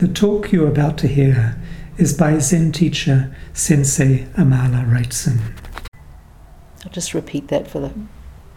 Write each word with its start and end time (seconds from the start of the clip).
The 0.00 0.08
talk 0.08 0.50
you're 0.50 0.66
about 0.66 0.96
to 1.00 1.06
hear 1.06 1.60
is 1.98 2.14
by 2.14 2.38
Zen 2.38 2.72
teacher 2.72 3.36
Sensei 3.52 4.24
Amala 4.32 4.90
Wrightson. 4.90 5.52
I'll 6.82 6.90
just 6.90 7.12
repeat 7.12 7.48
that 7.48 7.68
for 7.68 7.80
the 7.80 7.92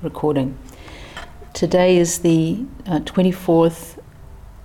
recording. 0.01 0.57
Today 1.51 1.97
is 1.97 2.19
the 2.19 2.63
uh, 2.85 2.99
24th 2.99 4.01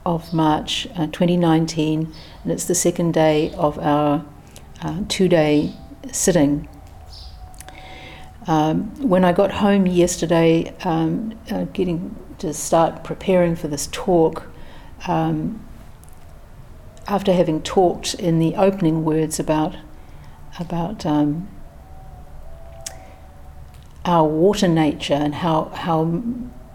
of 0.07 0.33
March 0.33 0.87
uh, 0.95 1.09
2019, 1.09 2.15
and 2.45 2.53
it's 2.53 2.67
the 2.67 2.77
second 2.77 3.13
day 3.13 3.53
of 3.55 3.77
our 3.81 4.25
uh, 4.81 5.01
two 5.09 5.27
day 5.27 5.75
sitting. 6.13 6.69
Um, 8.47 8.95
when 9.03 9.25
I 9.25 9.33
got 9.33 9.51
home 9.51 9.89
yesterday, 9.89 10.73
um, 10.85 11.37
uh, 11.51 11.65
getting 11.65 12.15
to 12.39 12.55
start 12.55 13.03
preparing 13.03 13.57
for 13.57 13.67
this 13.67 13.89
talk, 13.91 14.45
um, 15.09 15.65
after 17.09 17.33
having 17.33 17.63
talked 17.63 18.15
in 18.15 18.39
the 18.39 18.55
opening 18.55 19.05
words 19.05 19.41
about 19.41 19.75
about 20.61 21.07
um, 21.07 21.49
our 24.05 24.29
water 24.29 24.69
nature 24.69 25.15
and 25.15 25.37
how 25.37 25.65
how 25.75 26.23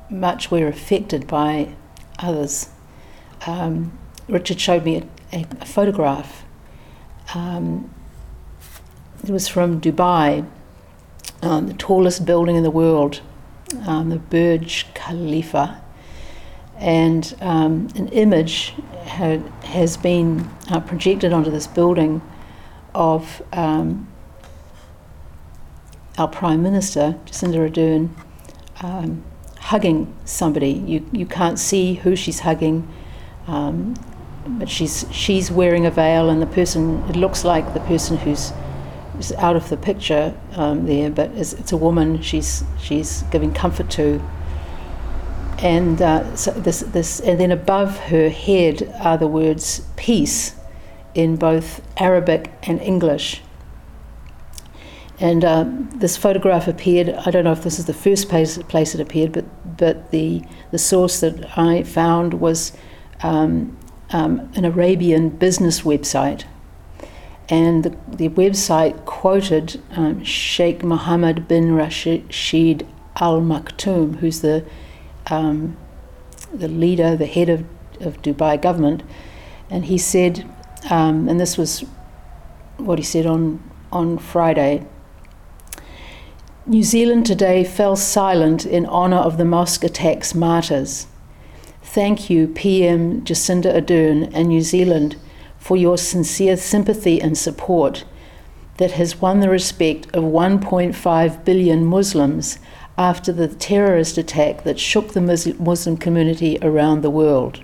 much 0.09 0.49
we're 0.49 0.67
affected 0.67 1.27
by 1.27 1.75
others, 2.19 2.69
um, 3.45 3.97
Richard 4.27 4.59
showed 4.59 4.83
me 4.83 5.03
a, 5.31 5.45
a 5.61 5.65
photograph. 5.65 6.43
Um, 7.35 7.93
it 9.23 9.29
was 9.29 9.47
from 9.47 9.79
Dubai, 9.79 10.45
um, 11.41 11.67
the 11.67 11.73
tallest 11.73 12.25
building 12.25 12.55
in 12.55 12.63
the 12.63 12.71
world, 12.71 13.21
um, 13.85 14.09
the 14.09 14.17
Burj 14.17 14.87
Khalifa 14.93 15.82
and 16.77 17.35
um, 17.41 17.87
an 17.95 18.07
image 18.09 18.73
had, 19.05 19.41
has 19.63 19.97
been 19.97 20.49
uh, 20.69 20.79
projected 20.79 21.33
onto 21.33 21.51
this 21.51 21.67
building 21.67 22.21
of 22.93 23.41
um, 23.53 24.07
our 26.17 26.27
Prime 26.27 26.61
Minister, 26.61 27.17
Jacinda 27.25 27.69
Ardern, 27.69 28.09
um, 28.81 29.23
hugging 29.59 30.13
somebody. 30.25 30.71
You, 30.71 31.07
you 31.11 31.25
can't 31.25 31.57
see 31.57 31.95
who 31.95 32.15
she's 32.15 32.41
hugging, 32.41 32.87
um, 33.47 33.95
but 34.45 34.69
she's, 34.69 35.05
she's 35.11 35.49
wearing 35.49 35.85
a 35.85 35.91
veil, 35.91 36.29
and 36.29 36.41
the 36.41 36.47
person, 36.47 37.01
it 37.09 37.15
looks 37.15 37.43
like 37.43 37.73
the 37.73 37.79
person 37.81 38.17
who's 38.17 38.51
is 39.19 39.31
out 39.33 39.55
of 39.55 39.69
the 39.69 39.77
picture 39.77 40.35
um, 40.53 40.85
there, 40.85 41.09
but 41.09 41.29
it's, 41.31 41.53
it's 41.53 41.71
a 41.71 41.77
woman 41.77 42.21
she's, 42.21 42.63
she's 42.79 43.23
giving 43.23 43.53
comfort 43.53 43.89
to 43.91 44.21
and 45.59 46.01
uh, 46.01 46.35
so 46.35 46.51
this, 46.51 46.81
this, 46.81 47.19
and 47.19 47.39
then 47.39 47.51
above 47.51 47.97
her 47.97 48.29
head 48.29 48.93
are 49.01 49.17
the 49.17 49.27
words 49.27 49.87
peace 49.95 50.55
in 51.13 51.35
both 51.35 51.81
Arabic 51.97 52.51
and 52.63 52.81
English. 52.81 53.41
And 55.19 55.45
uh, 55.45 55.65
this 55.95 56.17
photograph 56.17 56.67
appeared. 56.67 57.09
I 57.09 57.31
don't 57.31 57.43
know 57.43 57.51
if 57.51 57.63
this 57.63 57.79
is 57.79 57.85
the 57.85 57.93
first 57.93 58.29
place, 58.29 58.57
place 58.63 58.95
it 58.95 59.01
appeared, 59.01 59.31
but 59.31 59.45
but 59.77 60.11
the 60.11 60.43
the 60.71 60.77
source 60.77 61.19
that 61.21 61.57
I 61.57 61.83
found 61.83 62.35
was 62.35 62.73
um, 63.21 63.77
um, 64.09 64.51
an 64.55 64.65
Arabian 64.65 65.29
business 65.29 65.81
website, 65.81 66.45
and 67.47 67.83
the, 67.83 67.97
the 68.07 68.29
website 68.29 69.05
quoted 69.05 69.81
um, 69.91 70.23
Sheikh 70.23 70.83
Mohammed 70.83 71.47
bin 71.47 71.73
Rashid 71.73 72.87
Al 73.17 73.39
Maktoum, 73.41 74.17
who's 74.17 74.41
the 74.41 74.65
um, 75.27 75.77
the 76.53 76.67
leader, 76.67 77.15
the 77.15 77.25
head 77.25 77.49
of, 77.49 77.65
of 77.99 78.21
Dubai 78.21 78.61
government, 78.61 79.03
and 79.69 79.85
he 79.85 79.97
said, 79.97 80.49
um, 80.89 81.27
and 81.29 81.39
this 81.39 81.57
was 81.57 81.81
what 82.77 82.99
he 82.99 83.03
said 83.03 83.25
on, 83.25 83.63
on 83.91 84.17
Friday 84.17 84.85
New 86.65 86.81
Zealand 86.81 87.25
today 87.25 87.65
fell 87.65 87.97
silent 87.97 88.65
in 88.65 88.85
honour 88.85 89.17
of 89.17 89.37
the 89.37 89.43
mosque 89.43 89.83
attacks 89.83 90.33
martyrs. 90.33 91.07
Thank 91.81 92.29
you, 92.29 92.47
PM 92.47 93.25
Jacinda 93.25 93.75
Ardern 93.75 94.31
and 94.33 94.47
New 94.47 94.61
Zealand, 94.61 95.17
for 95.57 95.75
your 95.75 95.97
sincere 95.97 96.55
sympathy 96.55 97.21
and 97.21 97.37
support 97.37 98.05
that 98.77 98.91
has 98.91 99.19
won 99.19 99.41
the 99.41 99.49
respect 99.49 100.05
of 100.15 100.23
1.5 100.23 101.43
billion 101.43 101.85
Muslims 101.85 102.59
after 102.97 103.31
the 103.31 103.47
terrorist 103.47 104.17
attack 104.17 104.63
that 104.63 104.79
shook 104.79 105.13
the 105.13 105.55
Muslim 105.59 105.97
community 105.97 106.57
around 106.61 107.01
the 107.01 107.09
world. 107.09 107.63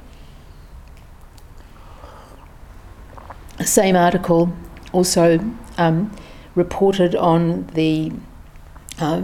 The 3.58 3.68
same 3.68 3.96
article 3.96 4.54
also 4.92 5.40
um, 5.78 6.16
reported 6.56 7.16
on 7.16 7.68
the 7.74 8.12
uh, 9.00 9.22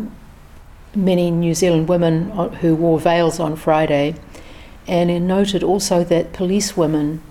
many 0.93 1.31
New 1.31 1.55
Zealand 1.55 1.89
women 1.89 2.29
who 2.55 2.75
wore 2.75 2.99
veils 2.99 3.39
on 3.39 3.55
Friday, 3.55 4.15
and 4.87 5.09
it 5.09 5.21
noted 5.21 5.63
also 5.63 6.03
that 6.03 6.33
police 6.33 6.77
women 6.77 7.21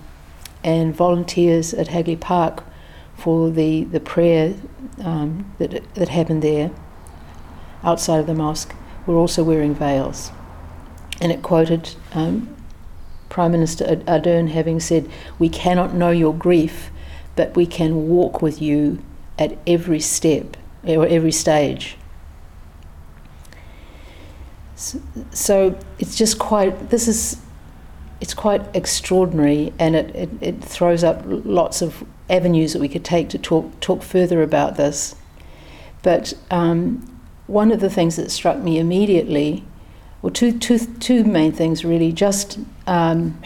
and 0.63 0.95
volunteers 0.95 1.73
at 1.73 1.89
Hagley 1.89 2.15
Park 2.15 2.63
for 3.15 3.49
the, 3.49 3.85
the 3.85 3.99
prayer 3.99 4.55
um, 5.03 5.53
that, 5.59 5.81
that 5.93 6.09
happened 6.09 6.41
there 6.41 6.71
outside 7.85 8.19
of 8.19 8.27
the 8.27 8.33
mosque 8.33 8.73
were 9.05 9.15
also 9.15 9.43
wearing 9.43 9.73
veils. 9.73 10.31
And 11.21 11.31
it 11.31 11.41
quoted 11.41 11.95
um, 12.13 12.55
Prime 13.29 13.51
Minister 13.51 13.85
Ardern 13.85 14.49
having 14.49 14.79
said, 14.79 15.09
We 15.39 15.49
cannot 15.49 15.93
know 15.93 16.09
your 16.09 16.33
grief, 16.33 16.89
but 17.35 17.55
we 17.55 17.65
can 17.65 18.09
walk 18.09 18.41
with 18.41 18.61
you 18.61 19.01
at 19.37 19.57
every 19.65 19.99
step 19.99 20.57
or 20.85 21.05
every 21.07 21.31
stage. 21.31 21.97
So, 24.75 25.01
so 25.31 25.79
it's 25.99 26.15
just 26.15 26.37
quite, 26.37 26.89
this 26.89 27.07
is, 27.07 27.41
it's 28.19 28.33
quite 28.33 28.61
extraordinary 28.75 29.73
and 29.79 29.95
it, 29.95 30.15
it, 30.15 30.29
it 30.41 30.63
throws 30.63 31.03
up 31.03 31.21
lots 31.25 31.81
of 31.81 32.03
avenues 32.29 32.73
that 32.73 32.79
we 32.79 32.89
could 32.89 33.05
take 33.05 33.29
to 33.29 33.37
talk, 33.37 33.79
talk 33.79 34.01
further 34.01 34.41
about 34.41 34.75
this. 34.75 35.15
But 36.03 36.33
um, 36.51 37.14
one 37.47 37.71
of 37.71 37.79
the 37.79 37.89
things 37.89 38.15
that 38.15 38.31
struck 38.31 38.57
me 38.57 38.79
immediately, 38.79 39.63
well, 40.21 40.31
two, 40.31 40.57
two, 40.57 40.79
two 40.79 41.23
main 41.23 41.51
things 41.51 41.85
really, 41.85 42.11
just 42.11 42.59
um, 42.87 43.39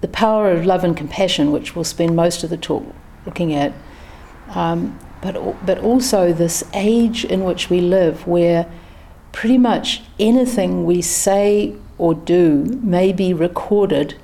the 0.00 0.08
power 0.08 0.50
of 0.50 0.66
love 0.66 0.84
and 0.84 0.96
compassion, 0.96 1.50
which 1.50 1.74
we'll 1.74 1.84
spend 1.84 2.14
most 2.14 2.44
of 2.44 2.50
the 2.50 2.56
talk 2.56 2.84
looking 3.24 3.54
at, 3.54 3.72
um, 4.50 4.98
but, 5.22 5.64
but 5.64 5.78
also 5.78 6.32
this 6.32 6.62
age 6.74 7.24
in 7.24 7.44
which 7.44 7.70
we 7.70 7.80
live 7.80 8.26
where 8.26 8.70
pretty 9.32 9.56
much 9.56 10.02
anything 10.18 10.84
we 10.84 11.00
say 11.00 11.74
or 11.96 12.14
do 12.14 12.64
may 12.82 13.12
be 13.12 13.32
recorded 13.32 14.14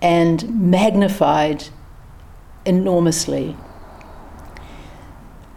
and 0.00 0.70
magnified 0.70 1.68
enormously. 2.64 3.56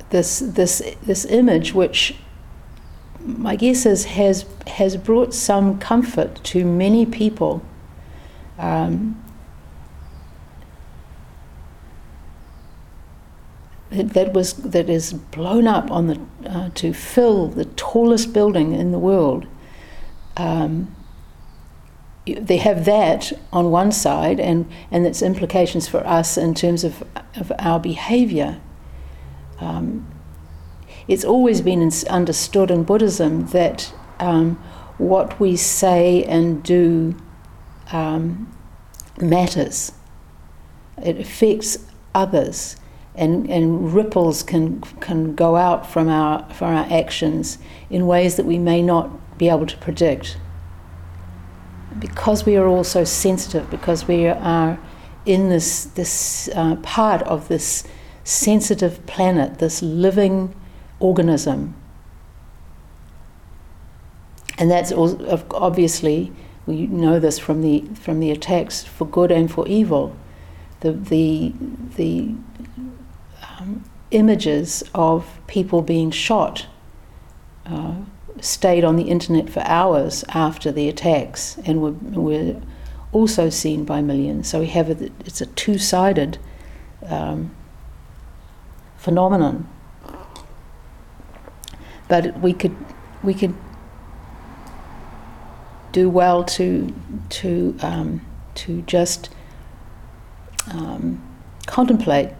This, 0.10 0.40
this, 0.40 0.82
this 1.02 1.24
image, 1.26 1.74
which 1.74 2.16
my 3.24 3.56
guess 3.56 3.86
is 3.86 4.06
has 4.06 4.46
has 4.68 4.98
brought 4.98 5.34
some 5.34 5.80
comfort 5.80 6.44
to 6.44 6.66
many 6.66 7.06
people. 7.06 7.62
Um, 8.58 9.22
that 13.90 14.34
was 14.34 14.54
that 14.54 14.90
is 14.90 15.14
blown 15.14 15.68
up 15.68 15.92
on 15.92 16.08
the 16.08 16.20
uh, 16.50 16.70
to 16.76 16.94
fill 16.94 17.48
the 17.48 17.66
tallest 17.66 18.34
building 18.34 18.74
in 18.74 18.92
the 18.92 19.00
world. 19.00 19.46
Um, 20.38 20.96
they 22.26 22.58
have 22.58 22.86
that 22.86 23.34
on 23.52 23.72
one 23.72 23.92
side, 23.92 24.40
and 24.40 24.72
and 24.92 25.06
its 25.06 25.22
implications 25.22 25.88
for 25.88 26.06
us 26.08 26.38
in 26.38 26.54
terms 26.54 26.84
of 26.84 27.04
of 27.36 27.52
our 27.60 27.80
behaviour. 27.80 28.62
Um, 29.60 30.08
it's 31.12 31.26
always 31.26 31.60
been 31.60 31.92
understood 32.10 32.72
in 32.72 32.84
Buddhism 32.84 33.46
that 33.48 33.94
um, 34.22 34.56
what 34.98 35.38
we 35.42 35.58
say 35.58 36.24
and 36.24 36.64
do 36.64 37.14
um, 37.92 38.50
matters. 39.20 39.92
It 41.04 41.20
affects 41.20 41.80
others, 42.16 42.78
and, 43.14 43.50
and 43.50 43.94
ripples 43.94 44.42
can, 44.42 44.80
can 45.02 45.36
go 45.36 45.58
out 45.58 45.86
from 45.86 46.08
our, 46.08 46.50
from 46.54 46.78
our 46.78 46.88
actions 46.90 47.58
in 47.90 48.08
ways 48.08 48.38
that 48.38 48.46
we 48.46 48.58
may 48.58 48.82
not 48.82 49.38
be 49.38 49.50
able 49.50 49.66
to 49.66 49.78
predict. 49.80 50.38
Because 52.00 52.46
we 52.46 52.56
are 52.56 52.68
all 52.68 52.86
so 52.86 53.04
sensitive, 53.04 53.70
because 53.70 54.08
we 54.08 54.28
are 54.28 54.80
in 55.26 55.50
this, 55.50 55.84
this 55.84 56.48
uh, 56.56 56.78
part 56.78 57.22
of 57.24 57.50
this 57.50 57.84
sensitive 58.24 59.06
planet, 59.08 59.60
this 59.60 59.82
living 59.82 60.56
organism. 61.02 61.74
And 64.58 64.70
that's 64.70 64.92
obviously, 64.92 66.32
we 66.66 66.88
know 66.88 67.20
this 67.20 67.40
from 67.40 67.62
the, 67.62 67.82
from 67.96 68.20
the 68.20 68.32
attacks 68.32 68.84
for 68.84 69.08
good 69.08 69.32
and 69.32 69.52
for 69.52 69.68
evil. 69.68 70.16
the 70.82 70.92
the 70.92 71.54
the 71.96 72.36
um, 73.58 73.84
images 74.12 74.84
of 74.94 75.40
people 75.48 75.82
being 75.82 76.12
shot 76.12 76.68
uh, 77.66 77.96
stayed 78.40 78.84
on 78.84 78.96
the 78.98 79.04
internet 79.04 79.50
for 79.50 79.62
hours 79.62 80.26
after 80.30 80.72
the 80.72 80.90
attacks 80.90 81.58
and 81.66 81.82
were, 81.82 81.92
were 82.20 82.62
also 83.12 83.50
seen 83.50 83.86
by 83.86 84.02
millions. 84.02 84.48
So 84.50 84.60
we 84.60 84.68
have 84.68 84.90
a, 84.90 85.10
it's 85.26 85.42
a 85.42 85.46
two-sided 85.46 86.40
um, 87.08 87.56
phenomenon. 88.98 89.68
But 92.12 92.42
we 92.42 92.52
could 92.52 92.76
we 93.24 93.34
could 93.34 93.56
do 95.94 96.10
well 96.10 96.44
to 96.44 96.94
to 97.30 97.78
um, 97.82 98.20
to 98.56 98.82
just 98.82 99.30
um, 100.72 101.24
contemplate 101.68 102.32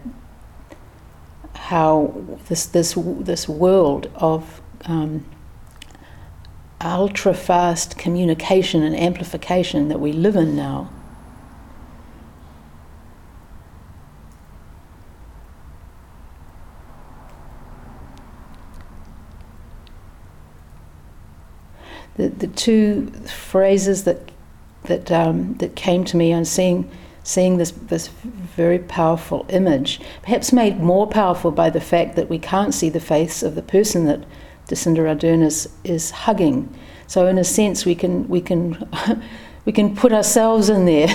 how 1.54 2.12
this 2.48 2.66
this 2.66 2.92
this 3.20 3.48
world 3.48 4.10
of 4.14 4.60
um, 4.84 5.24
ultra 6.82 7.32
fast 7.32 7.96
communication 7.96 8.82
and 8.82 8.94
amplification 8.94 9.88
that 9.88 10.00
we 10.00 10.12
live 10.12 10.36
in 10.36 10.54
now. 10.54 10.90
The, 22.16 22.28
the 22.28 22.46
two 22.46 23.06
phrases 23.26 24.04
that 24.04 24.30
that 24.84 25.12
um, 25.12 25.54
that 25.54 25.76
came 25.76 26.04
to 26.04 26.16
me 26.16 26.32
on 26.32 26.44
seeing 26.44 26.90
seeing 27.24 27.56
this 27.56 27.70
this 27.70 28.08
very 28.08 28.78
powerful 28.78 29.46
image, 29.48 30.00
perhaps 30.22 30.52
made 30.52 30.80
more 30.80 31.06
powerful 31.06 31.50
by 31.50 31.70
the 31.70 31.80
fact 31.80 32.16
that 32.16 32.28
we 32.28 32.38
can't 32.38 32.74
see 32.74 32.88
the 32.88 33.00
face 33.00 33.42
of 33.42 33.54
the 33.54 33.62
person 33.62 34.06
that 34.06 34.24
Jacinda 34.68 34.98
Ardern 34.98 35.42
is, 35.42 35.68
is 35.84 36.10
hugging. 36.10 36.72
So 37.06 37.26
in 37.26 37.38
a 37.38 37.44
sense, 37.44 37.84
we 37.84 37.94
can 37.94 38.28
we 38.28 38.40
can 38.40 38.88
we 39.64 39.72
can 39.72 39.94
put 39.94 40.12
ourselves 40.12 40.68
in 40.68 40.86
there 40.86 41.08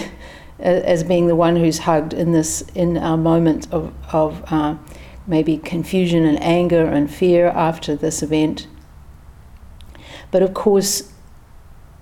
as 0.59 1.03
being 1.03 1.27
the 1.27 1.35
one 1.35 1.55
who's 1.55 1.79
hugged 1.79 2.13
in 2.13 2.31
this 2.31 2.61
in 2.73 2.97
our 2.97 3.17
moment 3.17 3.71
of 3.71 3.93
of 4.13 4.43
uh, 4.51 4.75
maybe 5.25 5.57
confusion 5.57 6.25
and 6.25 6.41
anger 6.41 6.85
and 6.85 7.13
fear 7.13 7.47
after 7.47 7.95
this 7.95 8.23
event. 8.23 8.67
But 10.31 10.41
of 10.41 10.53
course, 10.53 11.11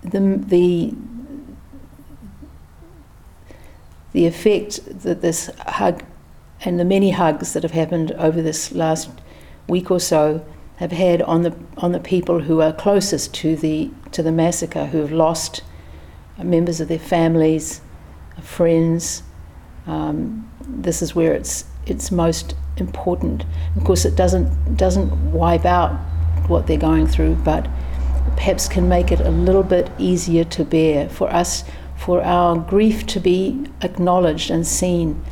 the 0.02 0.20
the 0.20 0.94
the 4.14 4.26
effect 4.26 4.80
that 5.04 5.22
this 5.22 5.52
hug 5.68 6.04
and 6.62 6.80
the 6.80 6.86
many 6.86 7.12
hugs 7.12 7.54
that 7.54 7.64
have 7.64 7.74
happened 7.74 8.12
over 8.14 8.42
this 8.42 8.72
last 8.72 9.10
week 9.68 9.92
or 9.92 10.00
so 10.00 10.46
have 10.78 10.92
had 10.92 11.22
on 11.22 11.44
the 11.44 11.56
on 11.78 11.92
the 11.92 12.00
people 12.00 12.42
who 12.42 12.62
are 12.62 12.74
closest 12.74 13.34
to 13.34 13.56
the 13.56 13.92
to 14.12 14.24
the 14.24 14.32
massacre, 14.32 14.88
who 14.88 15.00
have 15.00 15.12
lost 15.12 15.64
members 16.42 16.82
of 16.82 16.88
their 16.88 17.00
families, 17.00 17.82
friends. 18.42 19.24
Um, 19.88 20.50
this 20.62 21.02
is 21.02 21.16
where 21.16 21.34
it's 21.34 21.66
it's 21.86 22.12
most 22.12 22.56
important. 22.78 23.46
Of 23.76 23.84
course, 23.84 24.06
it 24.06 24.16
doesn't 24.16 24.78
doesn't 24.78 25.32
wipe 25.32 25.66
out 25.66 25.92
what 26.48 26.68
they're 26.68 26.78
going 26.78 27.08
through, 27.08 27.36
but 27.36 27.68
perhaps 28.36 28.68
can 28.68 28.88
make 28.90 29.12
it 29.12 29.20
a 29.20 29.32
little 29.32 29.64
bit 29.64 29.92
easier 29.98 30.44
to 30.44 30.66
bear 30.66 31.10
for 31.10 31.30
us, 31.30 31.64
for 31.96 32.22
our 32.22 32.58
grief 32.58 33.06
to 33.08 33.20
be 33.20 33.66
acknowledged 33.82 34.50
and 34.52 34.66
seen 34.66 35.24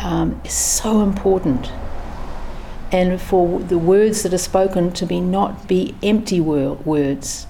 um, 0.00 0.40
is 0.44 0.52
so 0.52 1.00
important 1.00 1.70
and 2.92 3.20
for 3.20 3.58
the 3.58 3.78
words 3.78 4.22
that 4.22 4.34
are 4.34 4.38
spoken 4.38 4.92
to 4.92 5.06
be 5.06 5.18
not 5.18 5.66
be 5.66 5.94
empty 6.02 6.40
words. 6.40 7.46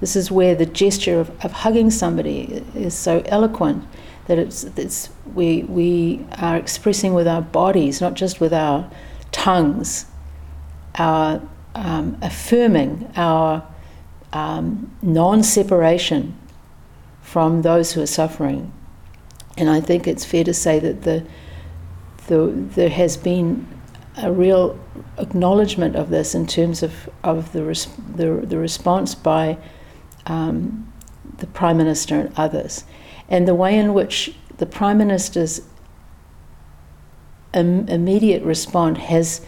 This 0.00 0.16
is 0.16 0.30
where 0.30 0.54
the 0.54 0.66
gesture 0.66 1.20
of, 1.20 1.30
of 1.44 1.52
hugging 1.52 1.90
somebody 1.90 2.64
is 2.74 2.94
so 2.94 3.22
eloquent 3.26 3.86
that 4.26 4.38
it's, 4.38 4.64
it's 4.64 5.10
we, 5.34 5.62
we 5.64 6.24
are 6.38 6.56
expressing 6.56 7.14
with 7.14 7.28
our 7.28 7.42
bodies, 7.42 8.00
not 8.00 8.14
just 8.14 8.40
with 8.40 8.52
our 8.52 8.90
tongues, 9.30 10.06
our 10.96 11.40
um, 11.74 12.18
affirming 12.20 13.10
our 13.14 13.66
um, 14.32 14.90
non 15.02 15.42
separation 15.42 16.36
from 17.22 17.62
those 17.62 17.92
who 17.92 18.02
are 18.02 18.06
suffering. 18.06 18.72
And 19.56 19.68
I 19.68 19.80
think 19.80 20.06
it's 20.06 20.24
fair 20.24 20.44
to 20.44 20.54
say 20.54 20.78
that 20.78 21.02
the, 21.02 21.24
the, 22.28 22.52
there 22.74 22.88
has 22.88 23.16
been 23.16 23.66
a 24.16 24.32
real 24.32 24.78
acknowledgement 25.18 25.96
of 25.96 26.10
this 26.10 26.34
in 26.34 26.46
terms 26.46 26.82
of, 26.82 27.08
of 27.22 27.52
the, 27.52 27.64
res- 27.64 27.88
the, 28.14 28.26
the 28.44 28.58
response 28.58 29.14
by 29.14 29.58
um, 30.26 30.92
the 31.38 31.46
Prime 31.46 31.76
Minister 31.76 32.20
and 32.20 32.32
others, 32.36 32.84
and 33.28 33.46
the 33.46 33.54
way 33.54 33.78
in 33.78 33.94
which 33.94 34.34
the 34.58 34.66
Prime 34.66 34.98
Minister's 34.98 35.62
Im- 37.54 37.88
immediate 37.88 38.42
response 38.42 38.98
has, 38.98 39.44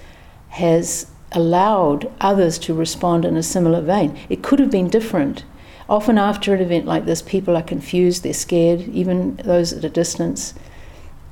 has 0.49 1.07
allowed 1.35 2.11
others 2.21 2.59
to 2.59 2.75
respond 2.75 3.25
in 3.25 3.37
a 3.37 3.43
similar 3.43 3.81
vein. 3.81 4.19
It 4.29 4.43
could 4.43 4.59
have 4.59 4.71
been 4.71 4.89
different. 4.89 5.45
Often, 5.89 6.19
after 6.19 6.55
an 6.55 6.61
event 6.61 6.87
like 6.87 7.05
this, 7.05 7.23
people 7.23 7.57
are 7.57 7.63
confused, 7.63 8.23
they're 8.23 8.33
scared, 8.33 8.81
even 8.89 9.37
those 9.37 9.73
at 9.73 9.85
a 9.85 9.91
distance, 9.91 10.55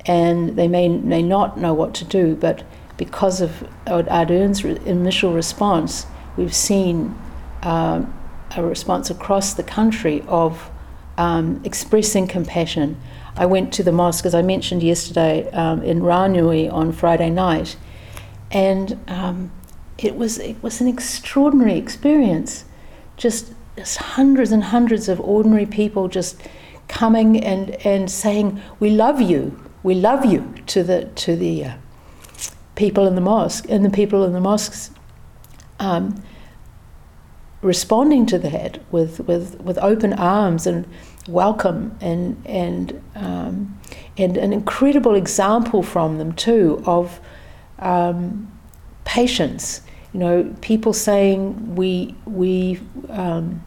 and 0.05 0.55
they 0.57 0.67
may, 0.67 0.87
may 0.87 1.23
not 1.23 1.57
know 1.57 1.73
what 1.73 1.93
to 1.95 2.05
do, 2.05 2.35
but 2.35 2.63
because 2.97 3.41
of 3.41 3.67
Ardern's 3.87 4.63
initial 4.63 5.33
response, 5.33 6.05
we've 6.37 6.53
seen 6.53 7.15
um, 7.63 8.13
a 8.55 8.63
response 8.63 9.09
across 9.09 9.53
the 9.53 9.63
country 9.63 10.23
of 10.27 10.69
um, 11.17 11.61
expressing 11.63 12.27
compassion. 12.27 12.97
I 13.35 13.45
went 13.45 13.73
to 13.73 13.83
the 13.83 13.91
mosque, 13.91 14.25
as 14.25 14.35
I 14.35 14.41
mentioned 14.41 14.83
yesterday, 14.83 15.49
um, 15.51 15.81
in 15.83 16.01
Ranui 16.01 16.71
on 16.71 16.91
Friday 16.91 17.29
night, 17.29 17.77
and 18.51 18.99
um, 19.07 19.51
it 20.01 20.15
was 20.15 20.39
it 20.39 20.61
was 20.61 20.81
an 20.81 20.87
extraordinary 20.87 21.77
experience. 21.77 22.65
Just, 23.17 23.53
just 23.77 23.97
hundreds 23.97 24.51
and 24.51 24.63
hundreds 24.63 25.07
of 25.07 25.19
ordinary 25.21 25.65
people 25.65 26.07
just 26.07 26.41
coming 26.87 27.43
and, 27.43 27.71
and 27.85 28.09
saying, 28.09 28.61
"We 28.79 28.89
love 28.89 29.21
you, 29.21 29.59
we 29.83 29.95
love 29.95 30.25
you" 30.25 30.55
to 30.67 30.83
the 30.83 31.05
to 31.05 31.35
the 31.35 31.65
uh, 31.65 31.73
people 32.75 33.07
in 33.07 33.15
the 33.15 33.21
mosque, 33.21 33.65
and 33.69 33.85
the 33.85 33.89
people 33.89 34.23
in 34.25 34.33
the 34.33 34.41
mosques 34.41 34.91
um, 35.81 36.23
responding 37.61 38.25
to 38.27 38.39
that 38.39 38.79
with, 38.91 39.19
with, 39.21 39.59
with 39.61 39.77
open 39.79 40.13
arms 40.13 40.65
and 40.65 40.87
welcome 41.27 41.95
and, 42.01 42.41
and, 42.45 43.01
um, 43.15 43.79
and 44.17 44.37
an 44.37 44.53
incredible 44.53 45.15
example 45.15 45.83
from 45.83 46.17
them 46.17 46.33
too 46.33 46.81
of 46.85 47.19
um, 47.79 48.51
patience. 49.05 49.81
You 50.13 50.19
know, 50.19 50.55
people 50.61 50.91
saying 50.91 51.75
we, 51.75 52.15
we, 52.25 52.81
um, 53.09 53.63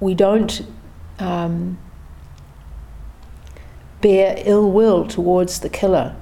we 0.00 0.14
don't 0.14 0.66
um, 1.20 1.78
bear 4.00 4.34
ill 4.44 4.70
will 4.70 5.06
towards 5.06 5.60
the 5.60 5.68
killer, 5.68 6.16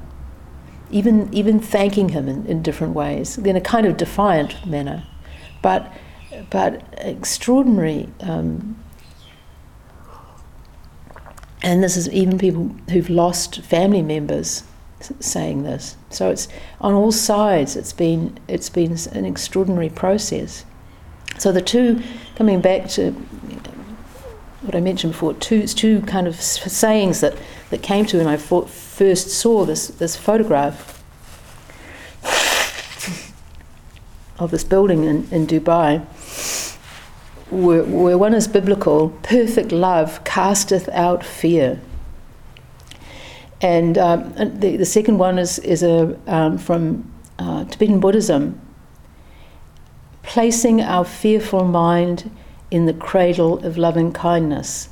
even, 0.90 1.32
even 1.32 1.58
thanking 1.58 2.10
him 2.10 2.28
in, 2.28 2.44
in 2.46 2.62
different 2.62 2.94
ways, 2.94 3.38
in 3.38 3.56
a 3.56 3.62
kind 3.62 3.86
of 3.86 3.96
defiant 3.96 4.66
manner, 4.66 5.04
but, 5.62 5.90
but 6.50 6.84
extraordinary. 6.98 8.10
Um, 8.20 8.78
and 11.62 11.82
this 11.82 11.96
is 11.96 12.10
even 12.10 12.38
people 12.38 12.76
who've 12.90 13.08
lost 13.08 13.62
family 13.62 14.02
members 14.02 14.64
saying 15.20 15.62
this. 15.62 15.96
So 16.10 16.30
it's 16.30 16.48
on 16.80 16.94
all 16.94 17.12
sides. 17.12 17.76
It's 17.76 17.92
been 17.92 18.38
it's 18.48 18.70
been 18.70 18.96
an 19.12 19.24
extraordinary 19.24 19.90
process. 19.90 20.64
So 21.38 21.50
the 21.50 21.62
two, 21.62 22.02
coming 22.36 22.60
back 22.60 22.88
to 22.90 23.12
what 24.62 24.74
I 24.74 24.80
mentioned 24.80 25.14
before, 25.14 25.34
two 25.34 25.66
two 25.66 26.02
kind 26.02 26.26
of 26.26 26.40
sayings 26.40 27.20
that 27.20 27.34
that 27.72 27.82
came 27.82 28.04
to 28.04 28.18
when 28.18 28.26
I 28.26 28.36
first 28.36 29.28
saw 29.28 29.64
this, 29.64 29.88
this 29.88 30.14
photograph 30.14 31.02
of 34.38 34.50
this 34.50 34.62
building 34.62 35.04
in, 35.04 35.26
in 35.30 35.46
Dubai, 35.46 36.00
where, 37.50 37.82
where 37.82 38.18
one 38.18 38.34
is 38.34 38.46
biblical 38.46 39.08
perfect 39.22 39.72
love 39.72 40.22
casteth 40.24 40.88
out 40.90 41.24
fear. 41.24 41.80
And, 43.62 43.96
um, 43.96 44.34
and 44.36 44.60
the, 44.60 44.76
the 44.76 44.84
second 44.84 45.18
one 45.18 45.38
is, 45.38 45.58
is 45.60 45.82
a, 45.82 46.18
um, 46.26 46.58
from 46.58 47.10
uh, 47.38 47.64
Tibetan 47.64 48.00
Buddhism 48.00 48.60
placing 50.22 50.80
our 50.80 51.04
fearful 51.04 51.64
mind 51.64 52.30
in 52.70 52.86
the 52.86 52.94
cradle 52.94 53.64
of 53.64 53.76
loving 53.76 54.12
kindness. 54.12 54.88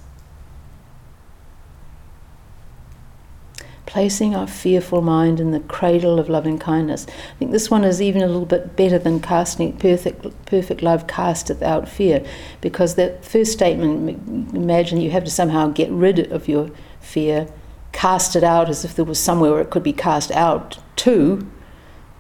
placing 3.91 4.37
our 4.37 4.47
fearful 4.47 5.03
mind 5.03 5.41
in 5.41 5.51
the 5.51 5.59
cradle 5.59 6.21
of 6.21 6.29
loving 6.29 6.57
kindness. 6.57 7.09
I 7.09 7.39
think 7.41 7.51
this 7.51 7.73
one 7.73 7.83
is 7.83 8.01
even 8.01 8.23
a 8.23 8.29
little 8.29 8.47
bit 8.47 8.77
better 8.77 9.01
than 9.01 9.19
casting 9.19 9.77
perfect, 9.79 10.47
perfect 10.47 10.81
love 10.81 11.09
casteth 11.09 11.61
out 11.61 11.89
fear, 11.89 12.25
because 12.61 12.95
that 12.95 13.25
first 13.25 13.51
statement, 13.51 14.55
imagine 14.55 15.01
you 15.01 15.11
have 15.11 15.25
to 15.25 15.31
somehow 15.31 15.71
get 15.71 15.91
rid 15.91 16.31
of 16.31 16.47
your 16.47 16.71
fear, 17.01 17.49
cast 17.93 18.37
it 18.37 18.45
out 18.45 18.69
as 18.69 18.85
if 18.85 18.95
there 18.95 19.05
was 19.05 19.19
somewhere 19.19 19.53
where 19.53 19.61
it 19.61 19.71
could 19.71 19.83
be 19.83 19.93
cast 19.93 20.31
out 20.33 20.79
to. 20.97 21.47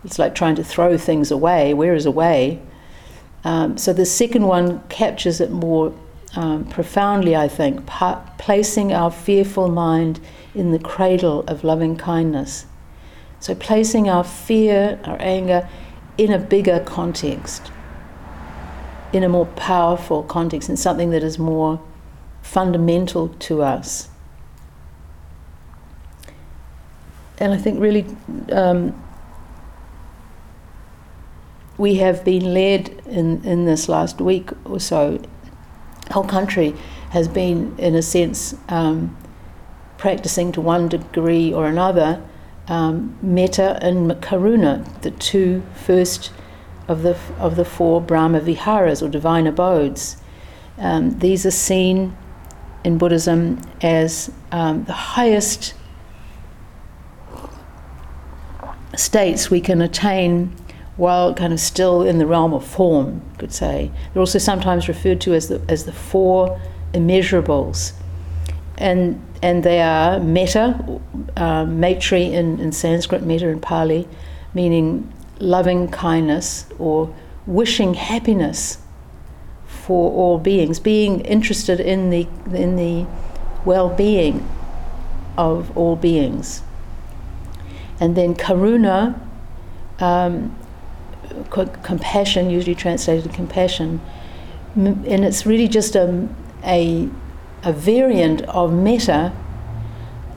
It's 0.04 0.18
like 0.18 0.34
trying 0.34 0.56
to 0.56 0.64
throw 0.64 0.96
things 0.96 1.30
away. 1.30 1.74
Where 1.74 1.94
is 1.94 2.06
away? 2.06 2.60
Um, 3.44 3.78
so 3.78 3.92
the 3.92 4.06
second 4.06 4.46
one 4.46 4.82
captures 4.88 5.40
it 5.40 5.50
more 5.50 5.94
um, 6.36 6.64
profoundly, 6.66 7.34
I 7.34 7.48
think, 7.48 7.86
pa- 7.86 8.22
placing 8.38 8.92
our 8.92 9.10
fearful 9.10 9.68
mind 9.68 10.20
in 10.54 10.72
the 10.72 10.78
cradle 10.78 11.40
of 11.46 11.64
loving 11.64 11.96
kindness. 11.96 12.66
So 13.40 13.54
placing 13.54 14.08
our 14.08 14.24
fear, 14.24 15.00
our 15.04 15.16
anger, 15.18 15.68
in 16.18 16.30
a 16.30 16.38
bigger 16.38 16.80
context, 16.80 17.72
in 19.12 19.24
a 19.24 19.28
more 19.28 19.46
powerful 19.46 20.22
context, 20.22 20.68
in 20.68 20.76
something 20.76 21.10
that 21.10 21.22
is 21.22 21.38
more 21.38 21.82
fundamental 22.42 23.28
to 23.28 23.62
us. 23.62 24.09
And 27.40 27.54
I 27.54 27.56
think 27.56 27.80
really 27.80 28.06
um, 28.52 29.02
we 31.78 31.94
have 31.96 32.22
been 32.24 32.52
led 32.52 32.90
in, 33.06 33.42
in 33.44 33.64
this 33.64 33.88
last 33.88 34.20
week 34.20 34.50
or 34.66 34.78
so, 34.78 35.20
whole 36.10 36.26
country 36.26 36.74
has 37.10 37.26
been, 37.26 37.74
in 37.78 37.94
a 37.94 38.02
sense, 38.02 38.54
um, 38.68 39.16
practicing 39.96 40.52
to 40.52 40.60
one 40.60 40.88
degree 40.88 41.52
or 41.52 41.66
another 41.66 42.22
um, 42.68 43.18
metta 43.22 43.78
and 43.82 44.10
karuna, 44.22 44.84
the 45.00 45.10
two 45.12 45.62
first 45.74 46.32
of 46.86 47.02
the, 47.02 47.16
of 47.38 47.56
the 47.56 47.64
four 47.64 48.00
Brahma 48.00 48.40
Viharas 48.40 49.02
or 49.02 49.08
divine 49.08 49.46
abodes. 49.46 50.16
Um, 50.78 51.18
these 51.18 51.46
are 51.46 51.50
seen 51.50 52.16
in 52.84 52.98
Buddhism 52.98 53.60
as 53.82 54.30
um, 54.52 54.84
the 54.84 54.92
highest 54.92 55.74
states 58.96 59.50
we 59.50 59.60
can 59.60 59.80
attain 59.80 60.54
while 60.96 61.32
kind 61.32 61.52
of 61.52 61.60
still 61.60 62.02
in 62.02 62.18
the 62.18 62.26
realm 62.26 62.52
of 62.52 62.66
form, 62.66 63.22
you 63.32 63.38
could 63.38 63.52
say. 63.52 63.90
They're 64.12 64.20
also 64.20 64.38
sometimes 64.38 64.88
referred 64.88 65.20
to 65.22 65.34
as 65.34 65.48
the, 65.48 65.62
as 65.68 65.84
the 65.84 65.92
four 65.92 66.60
immeasurables. 66.92 67.92
And, 68.76 69.22
and 69.42 69.64
they 69.64 69.80
are 69.80 70.20
metta, 70.20 71.00
uh, 71.36 71.64
in, 71.64 72.60
in 72.60 72.72
Sanskrit, 72.72 73.22
metta 73.22 73.48
in 73.48 73.60
Pali, 73.60 74.06
meaning 74.52 75.10
loving 75.38 75.88
kindness 75.88 76.66
or 76.78 77.14
wishing 77.46 77.94
happiness 77.94 78.78
for 79.66 80.12
all 80.12 80.38
beings, 80.38 80.78
being 80.78 81.20
interested 81.20 81.80
in 81.80 82.10
the, 82.10 82.28
in 82.52 82.76
the 82.76 83.06
well 83.64 83.88
being 83.88 84.46
of 85.38 85.76
all 85.76 85.96
beings. 85.96 86.62
And 88.00 88.16
then 88.16 88.34
karuna, 88.34 89.20
um, 90.00 90.56
compassion, 91.50 92.50
usually 92.50 92.74
translated 92.74 93.32
compassion, 93.32 94.00
and 94.74 95.24
it's 95.24 95.44
really 95.44 95.68
just 95.68 95.94
a, 95.94 96.28
a, 96.64 97.08
a 97.62 97.72
variant 97.72 98.42
of 98.42 98.72
metta. 98.72 99.32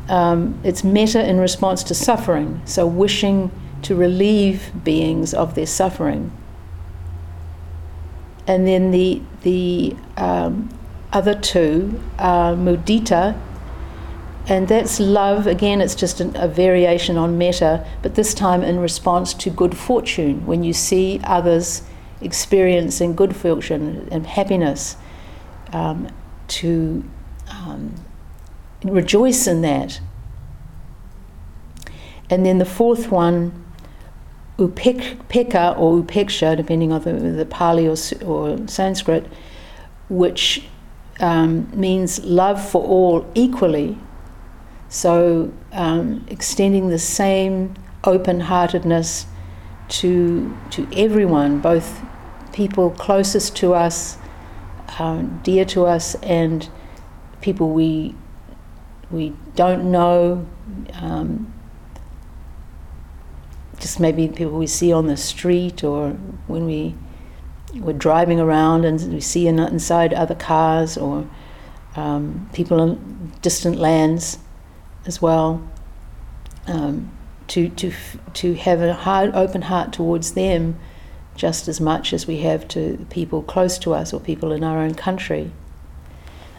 Um, 0.09 0.59
it's 0.63 0.83
metta 0.83 1.25
in 1.27 1.39
response 1.39 1.83
to 1.83 1.95
suffering, 1.95 2.61
so 2.65 2.85
wishing 2.85 3.51
to 3.83 3.95
relieve 3.95 4.71
beings 4.83 5.33
of 5.33 5.55
their 5.55 5.65
suffering. 5.65 6.31
And 8.45 8.67
then 8.67 8.91
the, 8.91 9.21
the 9.43 9.95
um, 10.17 10.69
other 11.13 11.35
two 11.35 12.01
are 12.19 12.53
mudita, 12.53 13.39
and 14.47 14.67
that's 14.67 14.99
love. 14.99 15.47
Again, 15.47 15.79
it's 15.81 15.95
just 15.95 16.19
an, 16.19 16.35
a 16.35 16.47
variation 16.47 17.17
on 17.17 17.37
metta, 17.37 17.85
but 18.01 18.15
this 18.15 18.33
time 18.33 18.61
in 18.61 18.79
response 18.79 19.33
to 19.35 19.49
good 19.49 19.77
fortune. 19.77 20.45
When 20.45 20.63
you 20.63 20.73
see 20.73 21.21
others 21.23 21.83
experiencing 22.21 23.15
good 23.15 23.35
fortune 23.35 24.07
and 24.11 24.27
happiness, 24.27 24.97
um, 25.71 26.09
to 26.47 27.03
um, 27.49 27.95
rejoice 28.83 29.47
in 29.47 29.61
that. 29.61 29.99
And 32.29 32.45
then 32.45 32.57
the 32.57 32.65
fourth 32.65 33.11
one, 33.11 33.65
upekkha 34.57 35.77
or 35.77 36.01
upeksha, 36.01 36.55
depending 36.57 36.91
on 36.91 37.01
the, 37.01 37.13
the 37.13 37.45
Pali 37.45 37.87
or, 37.87 37.95
or 38.25 38.67
Sanskrit, 38.67 39.25
which 40.09 40.65
um, 41.19 41.69
means 41.73 42.23
love 42.23 42.63
for 42.63 42.83
all 42.83 43.29
equally 43.35 43.97
so, 44.93 45.51
um, 45.71 46.23
extending 46.29 46.89
the 46.89 46.99
same 46.99 47.73
open 48.03 48.41
heartedness 48.41 49.25
to, 49.87 50.55
to 50.69 50.87
everyone, 50.95 51.61
both 51.61 51.99
people 52.53 52.91
closest 52.91 53.55
to 53.55 53.73
us, 53.73 54.19
um, 54.99 55.41
dear 55.41 55.65
to 55.65 55.87
us, 55.87 56.13
and 56.21 56.69
people 57.41 57.71
we, 57.71 58.13
we 59.09 59.33
don't 59.55 59.89
know, 59.89 60.45
um, 61.01 61.51
just 63.79 63.99
maybe 63.99 64.27
people 64.27 64.59
we 64.59 64.67
see 64.67 64.93
on 64.93 65.07
the 65.07 65.17
street 65.17 65.83
or 65.83 66.11
when 66.45 66.67
we, 66.67 66.93
we're 67.73 67.93
driving 67.93 68.39
around 68.39 68.85
and 68.85 69.11
we 69.11 69.19
see 69.19 69.47
in, 69.47 69.57
inside 69.57 70.13
other 70.13 70.35
cars 70.35 70.99
or 70.99 71.27
um, 71.95 72.47
people 72.53 72.79
in 72.79 73.31
distant 73.41 73.79
lands 73.79 74.37
as 75.05 75.21
well. 75.21 75.67
Um, 76.67 77.11
to 77.47 77.69
to 77.69 77.91
to 78.33 78.53
have 78.55 78.81
a 78.81 78.93
hard, 78.93 79.35
open 79.35 79.63
heart 79.63 79.91
towards 79.91 80.33
them, 80.33 80.79
just 81.35 81.67
as 81.67 81.81
much 81.81 82.13
as 82.13 82.25
we 82.25 82.37
have 82.41 82.67
to 82.69 83.05
people 83.09 83.41
close 83.43 83.77
to 83.79 83.93
us 83.93 84.13
or 84.13 84.19
people 84.19 84.51
in 84.51 84.63
our 84.63 84.79
own 84.79 84.93
country. 84.93 85.51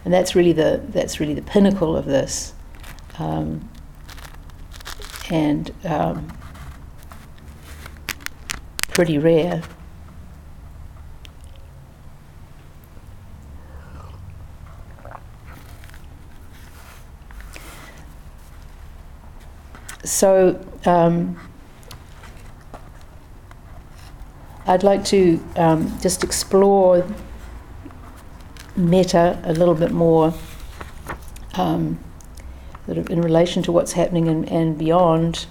And 0.05 0.13
that's 0.13 0.35
really 0.35 0.53
the 0.53 0.83
that's 0.89 1.21
really 1.21 1.35
the 1.35 1.43
pinnacle 1.43 1.97
of 1.97 2.05
this. 2.05 2.53
Um, 3.19 3.69
and 5.31 5.73
um, 5.85 6.29
pretty 8.89 9.19
rare. 9.19 9.63
So 20.05 20.63
um, 20.85 21.41
I'd 24.67 24.83
like 24.83 25.05
to 25.07 25.43
um, 25.57 25.99
just 26.01 26.23
explore 26.23 27.07
metta 28.77 29.41
a 29.45 29.53
little 29.53 29.75
bit 29.75 29.93
more 29.93 30.35
um, 31.55 31.99
in 32.87 33.21
relation 33.23 33.63
to 33.63 33.73
what's 33.73 33.93
happening 33.93 34.29
and, 34.29 34.49
and 34.51 34.77
beyond. 34.77 35.47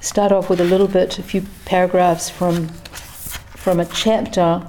Start 0.00 0.32
off 0.32 0.48
with 0.48 0.60
a 0.60 0.64
little 0.64 0.88
bit, 0.88 1.18
a 1.18 1.22
few 1.22 1.42
paragraphs 1.64 2.28
from 2.28 2.68
from 3.56 3.78
a 3.78 3.84
chapter 3.84 4.68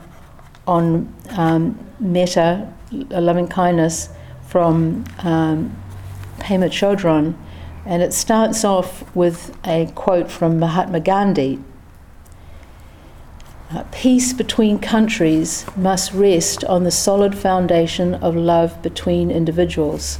on 0.67 1.11
um, 1.31 1.79
metta, 1.99 2.71
loving 2.91 3.47
kindness, 3.47 4.09
from 4.47 5.03
um, 5.23 5.75
Pema 6.43 6.69
Chodron, 6.69 7.35
and 7.85 8.03
it 8.03 8.13
starts 8.13 8.63
off 8.63 9.15
with 9.15 9.57
a 9.65 9.91
quote 9.95 10.29
from 10.29 10.59
Mahatma 10.59 10.99
Gandhi 10.99 11.59
uh, 13.73 13.83
Peace 13.91 14.33
between 14.33 14.77
countries 14.77 15.65
must 15.75 16.13
rest 16.13 16.63
on 16.65 16.83
the 16.83 16.91
solid 16.91 17.35
foundation 17.35 18.13
of 18.15 18.35
love 18.35 18.81
between 18.83 19.31
individuals. 19.31 20.19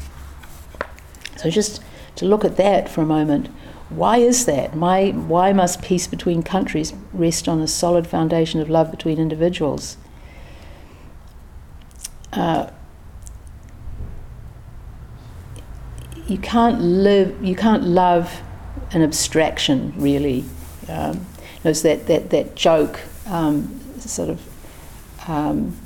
So, 1.36 1.50
just 1.50 1.84
to 2.16 2.26
look 2.26 2.44
at 2.44 2.58
that 2.58 2.90
for 2.90 3.02
a 3.02 3.06
moment, 3.06 3.48
why 3.90 4.18
is 4.18 4.46
that? 4.46 4.76
Why, 4.76 5.12
why 5.12 5.54
must 5.54 5.84
peace 5.84 6.08
between 6.08 6.42
countries 6.42 6.94
rest 7.12 7.48
on 7.48 7.62
a 7.62 7.68
solid 7.68 8.08
foundation 8.08 8.60
of 8.60 8.70
love 8.70 8.90
between 8.90 9.20
individuals? 9.20 9.98
Uh, 12.32 12.72
you 16.28 16.38
can't 16.38 16.80
live, 16.82 17.44
you 17.44 17.56
can't 17.56 17.84
love 17.84 18.42
an 18.92 19.02
abstraction 19.02 19.94
really. 19.98 20.46
Um, 20.90 21.26
there's 21.64 21.82
that, 21.84 22.08
that, 22.08 22.30
that 22.32 22.56
joke, 22.56 23.00
um, 23.28 23.80
sort 24.00 24.30
of, 24.30 25.30
um, 25.30 25.78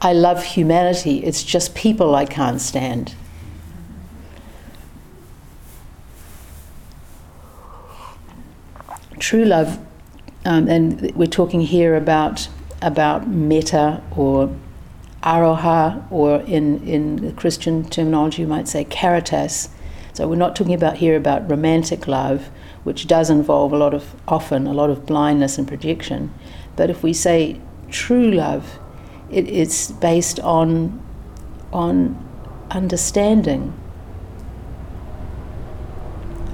I 0.00 0.12
love 0.12 0.42
humanity, 0.42 1.18
it's 1.24 1.42
just 1.42 1.74
people 1.74 2.14
I 2.14 2.24
can't 2.24 2.60
stand. 2.60 3.14
True 9.18 9.44
love, 9.44 9.78
um, 10.46 10.66
and 10.68 11.14
we're 11.14 11.26
talking 11.26 11.60
here 11.60 11.94
about 11.94 12.48
about 12.82 13.28
metta 13.28 14.02
or 14.16 14.54
aroha, 15.22 16.10
or 16.10 16.40
in, 16.40 16.86
in 16.86 17.34
Christian 17.36 17.84
terminology, 17.88 18.42
you 18.42 18.48
might 18.48 18.68
say 18.68 18.84
caritas. 18.84 19.68
So 20.12 20.28
we're 20.28 20.36
not 20.36 20.56
talking 20.56 20.74
about 20.74 20.96
here 20.96 21.16
about 21.16 21.50
romantic 21.50 22.06
love, 22.08 22.50
which 22.84 23.06
does 23.06 23.30
involve 23.30 23.72
a 23.72 23.76
lot 23.76 23.94
of, 23.94 24.14
often, 24.26 24.66
a 24.66 24.72
lot 24.72 24.90
of 24.90 25.06
blindness 25.06 25.58
and 25.58 25.68
projection. 25.68 26.32
But 26.76 26.90
if 26.90 27.02
we 27.02 27.12
say 27.12 27.60
true 27.90 28.30
love, 28.30 28.78
it, 29.30 29.48
it's 29.48 29.92
based 29.92 30.40
on, 30.40 31.00
on 31.72 32.16
understanding, 32.70 33.74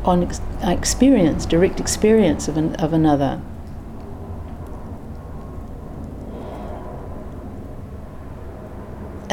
on 0.04 0.24
ex- 0.24 0.40
uh, 0.64 0.70
experience, 0.70 1.46
direct 1.46 1.80
experience 1.80 2.48
of, 2.48 2.56
an, 2.56 2.74
of 2.76 2.92
another. 2.92 3.40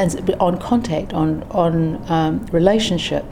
And 0.04 0.36
on 0.40 0.60
contact, 0.60 1.14
on 1.14 1.44
on 1.52 2.04
um, 2.12 2.46
relationship. 2.52 3.26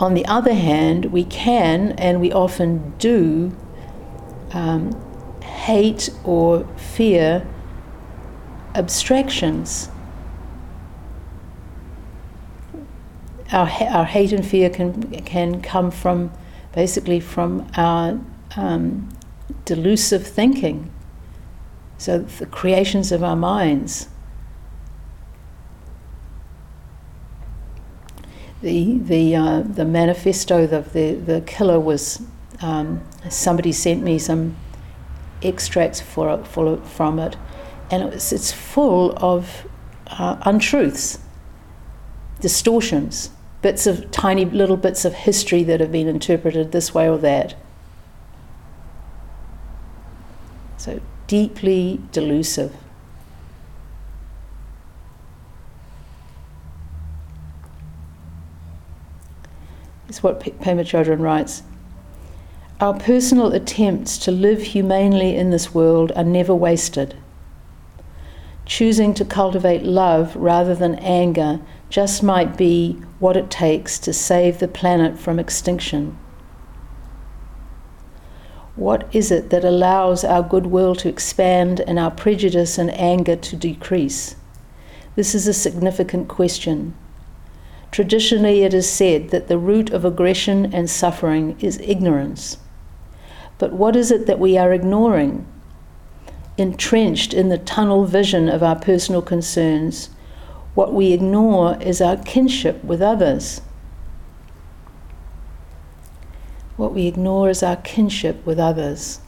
On 0.00 0.14
the 0.14 0.24
other 0.26 0.54
hand, 0.54 1.06
we 1.06 1.24
can 1.24 1.92
and 1.92 2.20
we 2.20 2.32
often 2.32 2.94
do 2.98 3.56
um, 4.52 4.92
hate 5.42 6.08
or 6.24 6.64
fear 6.76 7.46
abstractions. 8.74 9.90
Our, 13.50 13.68
our 13.68 14.04
hate 14.04 14.32
and 14.32 14.46
fear 14.46 14.70
can, 14.70 15.10
can 15.22 15.62
come 15.62 15.90
from 15.90 16.30
basically 16.72 17.18
from 17.18 17.68
our 17.76 18.20
um, 18.56 19.08
delusive 19.64 20.26
thinking. 20.26 20.92
So, 21.96 22.20
the 22.20 22.46
creations 22.46 23.10
of 23.10 23.24
our 23.24 23.34
minds. 23.34 24.08
The 28.62 28.98
the 28.98 29.36
uh, 29.36 29.60
the 29.60 29.84
manifesto 29.84 30.64
of 30.64 30.92
the 30.92 31.14
the 31.14 31.40
killer 31.42 31.78
was 31.78 32.22
um, 32.60 33.02
somebody 33.28 33.72
sent 33.72 34.02
me 34.02 34.18
some 34.18 34.56
extracts 35.42 36.00
for, 36.00 36.44
for 36.44 36.76
from 36.78 37.18
it, 37.18 37.36
and 37.90 38.02
it 38.02 38.12
was, 38.12 38.32
it's 38.32 38.52
full 38.52 39.16
of 39.18 39.66
uh, 40.08 40.36
untruths, 40.42 41.18
distortions, 42.40 43.30
bits 43.62 43.86
of 43.86 44.10
tiny 44.10 44.44
little 44.44 44.76
bits 44.76 45.04
of 45.04 45.14
history 45.14 45.62
that 45.64 45.80
have 45.80 45.92
been 45.92 46.08
interpreted 46.08 46.72
this 46.72 46.92
way 46.92 47.08
or 47.08 47.18
that. 47.18 47.54
So 50.78 51.00
deeply 51.26 52.00
delusive. 52.12 52.74
Is 60.08 60.22
what 60.22 60.40
Pema 60.40 60.84
Chodron 60.84 61.20
writes. 61.20 61.62
Our 62.80 62.94
personal 62.94 63.52
attempts 63.52 64.18
to 64.18 64.30
live 64.30 64.62
humanely 64.62 65.36
in 65.36 65.50
this 65.50 65.74
world 65.74 66.12
are 66.14 66.24
never 66.24 66.54
wasted. 66.54 67.16
Choosing 68.66 69.14
to 69.14 69.24
cultivate 69.24 69.82
love 69.82 70.36
rather 70.36 70.74
than 70.74 70.94
anger 70.96 71.60
just 71.90 72.22
might 72.22 72.56
be 72.56 72.92
what 73.18 73.36
it 73.36 73.50
takes 73.50 73.98
to 74.00 74.12
save 74.12 74.58
the 74.58 74.68
planet 74.68 75.18
from 75.18 75.38
extinction. 75.38 76.18
What 78.76 79.12
is 79.12 79.32
it 79.32 79.50
that 79.50 79.64
allows 79.64 80.22
our 80.22 80.42
goodwill 80.42 80.94
to 80.96 81.08
expand 81.08 81.80
and 81.80 81.98
our 81.98 82.12
prejudice 82.12 82.78
and 82.78 82.90
anger 82.92 83.34
to 83.34 83.56
decrease? 83.56 84.36
This 85.16 85.34
is 85.34 85.48
a 85.48 85.52
significant 85.52 86.28
question. 86.28 86.94
Traditionally, 87.90 88.62
it 88.62 88.74
is 88.74 88.88
said 88.88 89.30
that 89.30 89.48
the 89.48 89.58
root 89.58 89.90
of 89.90 90.04
aggression 90.04 90.72
and 90.74 90.88
suffering 90.88 91.56
is 91.60 91.80
ignorance. 91.80 92.58
But 93.58 93.72
what 93.72 93.96
is 93.96 94.10
it 94.10 94.26
that 94.26 94.38
we 94.38 94.56
are 94.56 94.72
ignoring? 94.72 95.46
Entrenched 96.56 97.32
in 97.32 97.48
the 97.48 97.58
tunnel 97.58 98.04
vision 98.04 98.48
of 98.48 98.62
our 98.62 98.76
personal 98.76 99.22
concerns, 99.22 100.10
what 100.74 100.92
we 100.92 101.12
ignore 101.12 101.76
is 101.82 102.00
our 102.00 102.16
kinship 102.16 102.84
with 102.84 103.02
others. 103.02 103.62
What 106.76 106.94
we 106.94 107.08
ignore 107.08 107.50
is 107.50 107.64
our 107.64 107.76
kinship 107.76 108.46
with 108.46 108.60
others. 108.60 109.20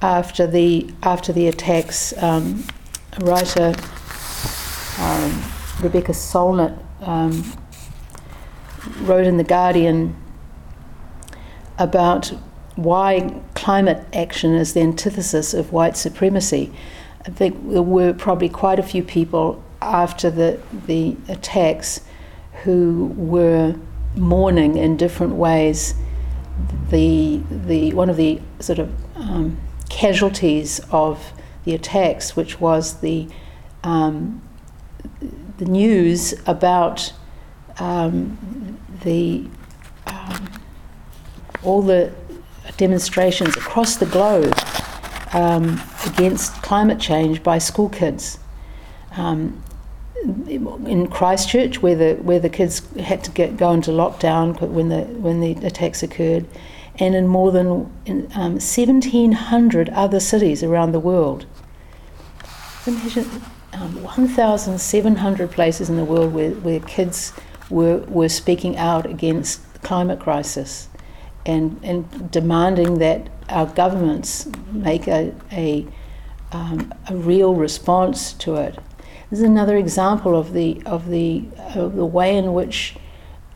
After 0.00 0.46
the 0.46 0.88
after 1.02 1.32
the 1.32 1.48
attacks, 1.48 2.16
um, 2.22 2.64
writer 3.20 3.74
um, 4.98 5.42
Rebecca 5.80 6.12
Solnit 6.12 6.76
um, 7.00 7.44
wrote 9.00 9.26
in 9.26 9.36
the 9.36 9.44
Guardian 9.44 10.16
about 11.78 12.32
why 12.76 13.40
climate 13.54 14.04
action 14.12 14.54
is 14.54 14.74
the 14.74 14.80
antithesis 14.80 15.54
of 15.54 15.72
white 15.72 15.96
supremacy. 15.96 16.72
I 17.26 17.30
think 17.30 17.70
there 17.70 17.82
were 17.82 18.12
probably 18.12 18.48
quite 18.48 18.78
a 18.78 18.82
few 18.82 19.02
people 19.02 19.62
after 19.80 20.30
the 20.30 20.60
the 20.86 21.16
attacks 21.28 22.00
who 22.64 23.12
were 23.16 23.76
mourning 24.16 24.76
in 24.76 24.96
different 24.96 25.34
ways. 25.34 25.94
The 26.90 27.40
the 27.50 27.92
one 27.94 28.10
of 28.10 28.16
the 28.16 28.40
sort 28.60 28.78
of 28.78 28.90
um, 29.16 29.58
casualties 29.88 30.80
of 30.90 31.32
the 31.64 31.74
attacks, 31.74 32.36
which 32.36 32.60
was 32.60 33.00
the 33.00 33.28
um, 33.84 34.42
the 35.58 35.64
news 35.64 36.34
about 36.46 37.12
um, 37.78 38.78
the 39.02 39.44
um, 40.06 40.48
all 41.62 41.82
the 41.82 42.12
demonstrations 42.76 43.56
across 43.56 43.96
the 43.96 44.06
globe 44.06 44.54
um, 45.32 45.80
against 46.06 46.52
climate 46.62 47.00
change 47.00 47.42
by 47.42 47.58
school 47.58 47.88
kids. 47.88 48.38
Um, 49.16 49.62
in 50.24 51.08
Christchurch, 51.08 51.80
where 51.80 51.94
the 51.94 52.14
where 52.14 52.40
the 52.40 52.48
kids 52.48 52.82
had 52.96 53.22
to 53.24 53.30
get, 53.30 53.56
go 53.56 53.72
into 53.72 53.92
lockdown 53.92 54.60
when 54.60 54.88
the 54.88 55.02
when 55.02 55.40
the 55.40 55.52
attacks 55.64 56.02
occurred, 56.02 56.44
and 56.98 57.14
in 57.14 57.26
more 57.26 57.52
than 57.52 57.68
um, 58.34 58.58
1,700 58.58 59.88
other 59.90 60.20
cities 60.20 60.62
around 60.62 60.92
the 60.92 61.00
world. 61.00 61.46
Imagine 62.86 63.28
um, 63.72 64.02
1,700 64.02 65.50
places 65.50 65.88
in 65.88 65.96
the 65.96 66.04
world 66.04 66.32
where, 66.32 66.50
where 66.50 66.80
kids 66.80 67.32
were, 67.70 67.98
were 68.08 68.28
speaking 68.28 68.76
out 68.76 69.06
against 69.06 69.72
the 69.74 69.78
climate 69.80 70.18
crisis 70.18 70.88
and, 71.46 71.78
and 71.82 72.30
demanding 72.30 72.98
that 72.98 73.28
our 73.48 73.66
governments 73.66 74.48
make 74.72 75.06
a, 75.06 75.34
a, 75.52 75.86
um, 76.52 76.92
a 77.08 77.16
real 77.16 77.54
response 77.54 78.32
to 78.34 78.56
it. 78.56 78.78
This 79.30 79.40
is 79.40 79.44
another 79.44 79.76
example 79.76 80.36
of 80.36 80.52
the, 80.52 80.82
of 80.86 81.08
the, 81.08 81.44
of 81.74 81.94
the 81.94 82.06
way 82.06 82.36
in 82.36 82.54
which 82.54 82.96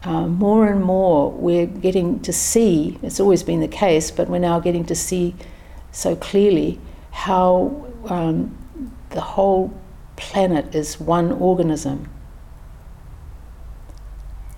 uh, 0.05 0.27
more 0.27 0.67
and 0.67 0.83
more 0.83 1.31
we're 1.31 1.67
getting 1.67 2.21
to 2.21 2.33
see, 2.33 2.99
it's 3.03 3.21
always 3.21 3.43
been 3.43 3.61
the 3.61 3.69
case, 3.69 4.11
but 4.11 4.29
we're 4.29 4.39
now 4.39 4.59
getting 4.59 4.85
to 4.87 4.95
see 4.95 5.35
so 5.93 6.17
clearly 6.17 6.81
how 7.13 7.87
um, 8.07 8.57
the 9.11 9.21
whole 9.21 9.73
planet 10.17 10.75
is 10.75 10.99
one 10.99 11.31
organism. 11.33 12.09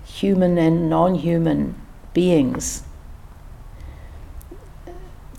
Human 0.05 0.57
and 0.57 0.89
non 0.89 1.15
human 1.15 1.75
beings. 2.13 2.83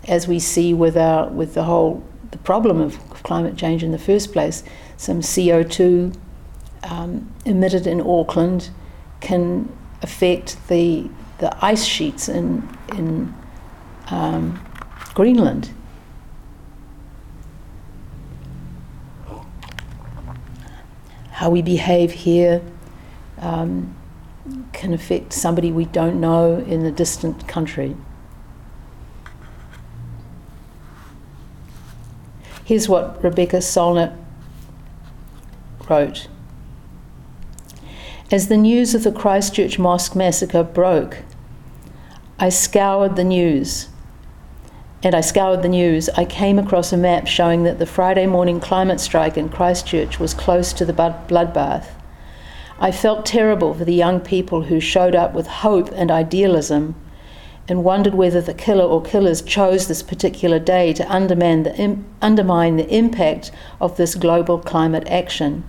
As 0.07 0.27
we 0.27 0.39
see 0.39 0.73
with, 0.73 0.95
our, 0.95 1.27
with 1.27 1.53
the 1.53 1.63
whole 1.63 2.03
the 2.31 2.37
problem 2.37 2.79
of 2.79 2.97
climate 3.23 3.57
change 3.57 3.83
in 3.83 3.91
the 3.91 3.97
first 3.97 4.31
place, 4.31 4.63
some 4.95 5.21
CO2 5.21 6.15
um, 6.83 7.33
emitted 7.45 7.87
in 7.87 8.01
Auckland 8.01 8.69
can 9.19 9.71
affect 10.01 10.67
the 10.67 11.09
the 11.39 11.55
ice 11.63 11.85
sheets 11.85 12.29
in 12.29 12.67
in 12.95 13.33
um, 14.09 14.63
Greenland. 15.13 15.71
how 21.37 21.51
we 21.51 21.61
behave 21.61 22.11
here 22.11 22.59
um, 23.37 23.95
can 24.73 24.91
affect 24.91 25.31
somebody 25.31 25.71
we 25.71 25.85
don't 25.85 26.19
know 26.19 26.57
in 26.57 26.83
a 26.83 26.89
distant 26.91 27.47
country. 27.47 27.95
Here's 32.65 32.89
what 32.89 33.23
Rebecca 33.23 33.57
Solnit 33.57 34.17
wrote. 35.87 36.27
As 38.29 38.49
the 38.49 38.57
news 38.57 38.93
of 38.93 39.05
the 39.05 39.11
Christchurch 39.13 39.79
Mosque 39.79 40.13
massacre 40.13 40.61
broke, 40.61 41.19
I 42.37 42.49
scoured 42.49 43.15
the 43.15 43.23
news. 43.23 43.87
And 45.01 45.15
I 45.15 45.21
scoured 45.21 45.61
the 45.61 45.69
news. 45.69 46.09
I 46.09 46.25
came 46.25 46.59
across 46.59 46.91
a 46.91 46.97
map 46.97 47.27
showing 47.27 47.63
that 47.63 47.79
the 47.79 47.85
Friday 47.85 48.25
morning 48.25 48.59
climate 48.59 48.99
strike 48.99 49.37
in 49.37 49.47
Christchurch 49.47 50.19
was 50.19 50.33
close 50.33 50.73
to 50.73 50.83
the 50.83 50.91
bloodbath. 50.91 51.85
I 52.81 52.91
felt 52.91 53.25
terrible 53.25 53.73
for 53.73 53.85
the 53.85 53.93
young 53.93 54.19
people 54.19 54.63
who 54.63 54.81
showed 54.81 55.15
up 55.15 55.33
with 55.33 55.47
hope 55.47 55.89
and 55.93 56.11
idealism 56.11 56.95
and 57.69 57.85
wondered 57.85 58.13
whether 58.13 58.41
the 58.41 58.53
killer 58.53 58.83
or 58.83 59.01
killers 59.01 59.41
chose 59.41 59.87
this 59.87 60.03
particular 60.03 60.59
day 60.59 60.91
to 60.91 61.09
undermine 61.09 61.63
the, 61.63 61.73
Im- 61.77 62.05
undermine 62.21 62.75
the 62.75 62.93
impact 62.93 63.51
of 63.79 63.95
this 63.95 64.15
global 64.15 64.57
climate 64.59 65.07
action. 65.07 65.63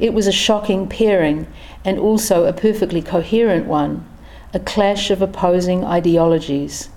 It 0.00 0.12
was 0.12 0.26
a 0.26 0.32
shocking 0.32 0.88
pairing 0.88 1.46
and 1.84 1.98
also 1.98 2.44
a 2.44 2.52
perfectly 2.52 3.02
coherent 3.02 3.66
one, 3.66 4.06
a 4.52 4.58
clash 4.58 5.10
of 5.10 5.22
opposing 5.22 5.84
ideologies. 5.84 6.88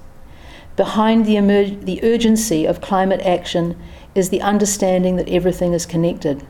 Behind 0.75 1.25
the, 1.25 1.37
emer- 1.37 1.69
the 1.69 2.03
urgency 2.03 2.65
of 2.65 2.81
climate 2.81 3.21
action 3.21 3.79
is 4.15 4.29
the 4.29 4.41
understanding 4.41 5.15
that 5.17 5.29
everything 5.29 5.73
is 5.73 5.85
connected. 5.85 6.45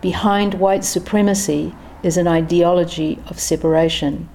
Behind 0.00 0.54
white 0.54 0.84
supremacy 0.84 1.74
is 2.02 2.16
an 2.16 2.26
ideology 2.26 3.18
of 3.28 3.38
separation. 3.38 4.28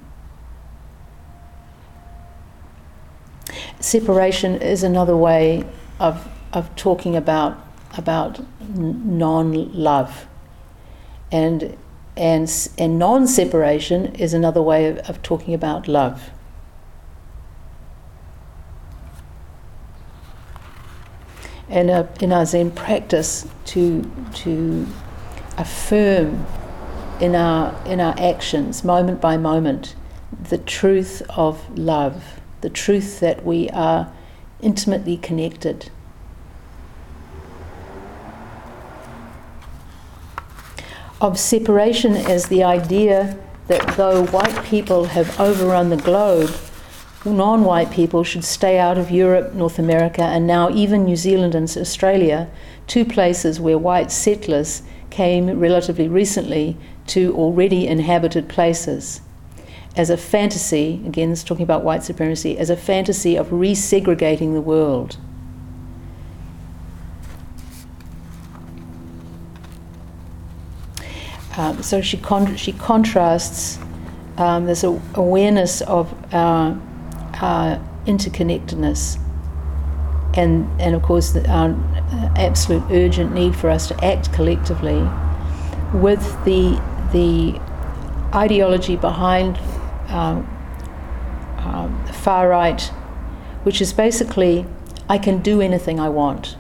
Separation 3.80 4.56
is 4.62 4.84
another 4.84 5.18
way 5.18 5.64
of, 6.00 6.28
of 6.54 6.76
talking 6.76 7.16
about, 7.16 7.58
about 7.98 8.40
non 8.76 9.72
love 9.74 10.28
and 11.36 11.78
and 12.16 12.70
and 12.78 12.98
non-separation 12.98 14.16
is 14.16 14.34
another 14.34 14.62
way 14.62 14.88
of, 14.88 14.98
of 15.10 15.22
talking 15.22 15.54
about 15.54 15.86
love. 15.88 16.30
And 21.68 21.90
uh, 21.90 22.08
in 22.22 22.32
our 22.32 22.46
Zen 22.46 22.72
practice, 22.72 23.48
to 23.66 24.10
to 24.36 24.88
affirm 25.58 26.46
in 27.20 27.36
our 27.36 27.76
in 27.86 28.00
our 28.00 28.16
actions, 28.18 28.86
moment 28.86 29.20
by 29.20 29.36
moment, 29.36 29.94
the 30.50 30.58
truth 30.58 31.22
of 31.30 31.78
love, 31.78 32.40
the 32.62 32.70
truth 32.70 33.20
that 33.20 33.44
we 33.44 33.70
are 33.72 34.10
intimately 34.62 35.18
connected 35.18 35.92
of 41.22 41.40
separation 41.40 42.16
as 42.16 42.48
the 42.48 42.64
idea 42.64 43.38
that 43.68 43.96
though 43.96 44.26
white 44.28 44.64
people 44.66 45.06
have 45.06 45.40
overrun 45.40 45.90
the 45.90 45.98
globe, 45.98 46.54
non 47.26 47.64
white 47.64 47.90
people 47.90 48.24
should 48.24 48.44
stay 48.44 48.78
out 48.78 48.98
of 48.98 49.10
Europe, 49.10 49.54
North 49.54 49.80
America, 49.80 50.22
and 50.22 50.46
now 50.46 50.70
even 50.70 51.06
New 51.06 51.16
Zealand 51.16 51.56
and 51.56 51.66
Australia, 51.78 52.50
two 52.86 53.06
places 53.06 53.60
where 53.60 53.78
white 53.78 54.12
settlers 54.12 54.84
came 55.10 55.60
relatively 55.60 56.08
recently 56.08 56.78
to 57.08 57.34
already 57.36 57.88
inhabited 57.88 58.50
places. 58.50 59.22
As 59.96 60.10
a 60.10 60.18
fantasy, 60.18 61.02
again, 61.08 61.34
talking 61.36 61.64
about 61.64 61.84
white 61.84 62.04
supremacy, 62.04 62.58
as 62.58 62.70
a 62.70 62.76
fantasy 62.76 63.38
of 63.38 63.48
resegregating 63.48 64.54
the 64.54 64.62
world. 64.62 65.18
Um, 71.58 71.82
so 71.82 72.02
she, 72.02 72.18
con- 72.18 72.56
she 72.58 72.74
contrasts 72.74 73.80
um, 74.38 74.66
this 74.66 74.84
awareness 74.84 75.82
of 75.82 76.14
our, 76.34 76.80
our, 77.42 77.82
interconnectedness 78.06 79.18
and, 80.36 80.70
and 80.82 80.96
of 80.96 81.02
course, 81.02 81.32
the, 81.32 81.50
our 81.50 81.70
absolute 82.36 82.84
urgent 82.92 83.34
need 83.34 83.56
for 83.56 83.70
us 83.70 83.88
to 83.88 84.06
act 84.06 84.34
collectively 84.34 85.02
with 85.94 86.22
the, 86.44 86.82
the 87.14 87.60
ideology 88.36 88.98
behind 88.98 89.58
um, 90.10 90.46
um, 91.60 92.06
far 92.08 92.50
right, 92.50 92.82
which 93.64 93.82
is 93.82 93.94
basically 93.94 94.66
I 95.08 95.18
can 95.18 95.42
do 95.42 95.62
anything 95.62 96.00
I 96.00 96.10
want. 96.10 96.58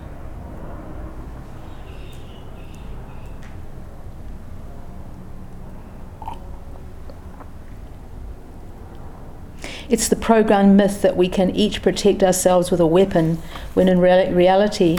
It's 9.95 10.09
the 10.09 10.17
programmed 10.17 10.75
myth 10.75 11.01
that 11.03 11.15
we 11.15 11.29
can 11.29 11.55
each 11.55 11.81
protect 11.81 12.21
ourselves 12.21 12.69
with 12.69 12.81
a 12.81 12.85
weapon, 12.85 13.41
when 13.75 13.87
in 13.87 13.99
re- 13.99 14.29
reality, 14.29 14.97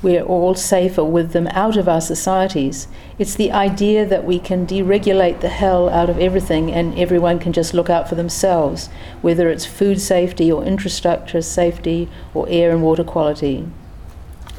we're 0.00 0.22
all 0.22 0.54
safer 0.54 1.04
with 1.04 1.32
them 1.32 1.46
out 1.48 1.76
of 1.76 1.90
our 1.90 2.00
societies. 2.00 2.88
It's 3.18 3.34
the 3.34 3.52
idea 3.52 4.06
that 4.06 4.24
we 4.24 4.38
can 4.38 4.66
deregulate 4.66 5.42
the 5.42 5.50
hell 5.50 5.90
out 5.90 6.08
of 6.08 6.18
everything 6.18 6.72
and 6.72 6.98
everyone 6.98 7.38
can 7.38 7.52
just 7.52 7.74
look 7.74 7.90
out 7.90 8.08
for 8.08 8.14
themselves, 8.14 8.88
whether 9.20 9.50
it's 9.50 9.66
food 9.66 10.00
safety 10.00 10.50
or 10.50 10.64
infrastructure 10.64 11.42
safety 11.42 12.08
or 12.32 12.46
air 12.48 12.70
and 12.70 12.82
water 12.82 13.04
quality. 13.04 13.68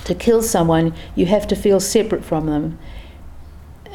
To 0.04 0.14
kill 0.14 0.44
someone, 0.44 0.94
you 1.16 1.26
have 1.26 1.48
to 1.48 1.56
feel 1.56 1.80
separate 1.80 2.24
from 2.24 2.46
them 2.46 2.78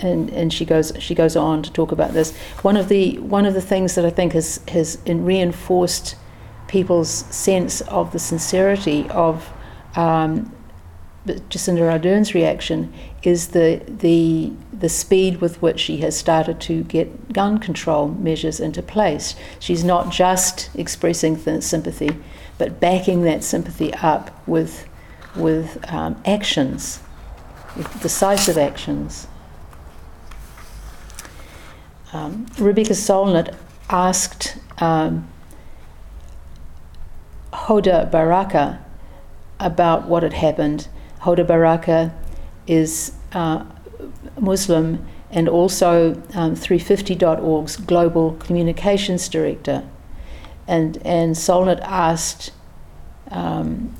and 0.02 0.30
and 0.30 0.52
she 0.52 0.64
goes 0.64 0.92
she 0.98 1.14
goes 1.14 1.36
on 1.36 1.62
to 1.62 1.72
talk 1.72 1.92
about 1.92 2.12
this. 2.12 2.36
One 2.62 2.76
of 2.76 2.88
the 2.88 3.18
one 3.18 3.46
of 3.46 3.54
the 3.54 3.60
things 3.62 3.94
that 3.94 4.04
I 4.04 4.10
think 4.10 4.32
has 4.32 4.60
has 4.68 4.98
reinforced 5.06 6.16
people's 6.68 7.08
sense 7.08 7.80
of 7.82 8.12
the 8.12 8.18
sincerity 8.18 9.08
of 9.10 9.52
um, 9.94 10.52
Jacinda 11.26 11.90
Ardern's 11.90 12.34
reaction 12.34 12.92
is 13.22 13.48
the 13.48 13.82
the 13.86 14.52
the 14.72 14.88
speed 14.88 15.40
with 15.40 15.60
which 15.62 15.80
she 15.80 15.98
has 15.98 16.16
started 16.16 16.60
to 16.62 16.82
get 16.84 17.32
gun 17.32 17.58
control 17.58 18.08
measures 18.08 18.60
into 18.60 18.82
place. 18.82 19.34
She's 19.58 19.82
not 19.82 20.10
just 20.10 20.70
expressing 20.74 21.36
sympathy, 21.60 22.10
but 22.58 22.80
backing 22.80 23.22
that 23.22 23.42
sympathy 23.42 23.92
up 23.94 24.46
with 24.46 24.86
with 25.34 25.78
um, 25.92 26.20
actions, 26.24 27.00
with 27.76 28.00
decisive 28.02 28.58
actions 28.58 29.26
um, 32.16 32.46
Rebecca 32.58 32.94
Solnit 32.94 33.54
asked 33.90 34.56
um, 34.78 35.28
Hoda 37.52 38.10
Baraka 38.10 38.84
about 39.60 40.08
what 40.08 40.22
had 40.22 40.32
happened. 40.32 40.88
Hoda 41.20 41.46
Baraka 41.46 42.14
is 42.66 43.12
uh, 43.32 43.64
Muslim 44.40 45.06
and 45.30 45.48
also 45.48 46.14
um, 46.34 46.54
350.org's 46.54 47.76
global 47.76 48.32
communications 48.34 49.28
director. 49.28 49.86
And, 50.66 50.96
and 51.04 51.34
Solnit 51.34 51.80
asked 51.82 52.52
um, 53.30 53.94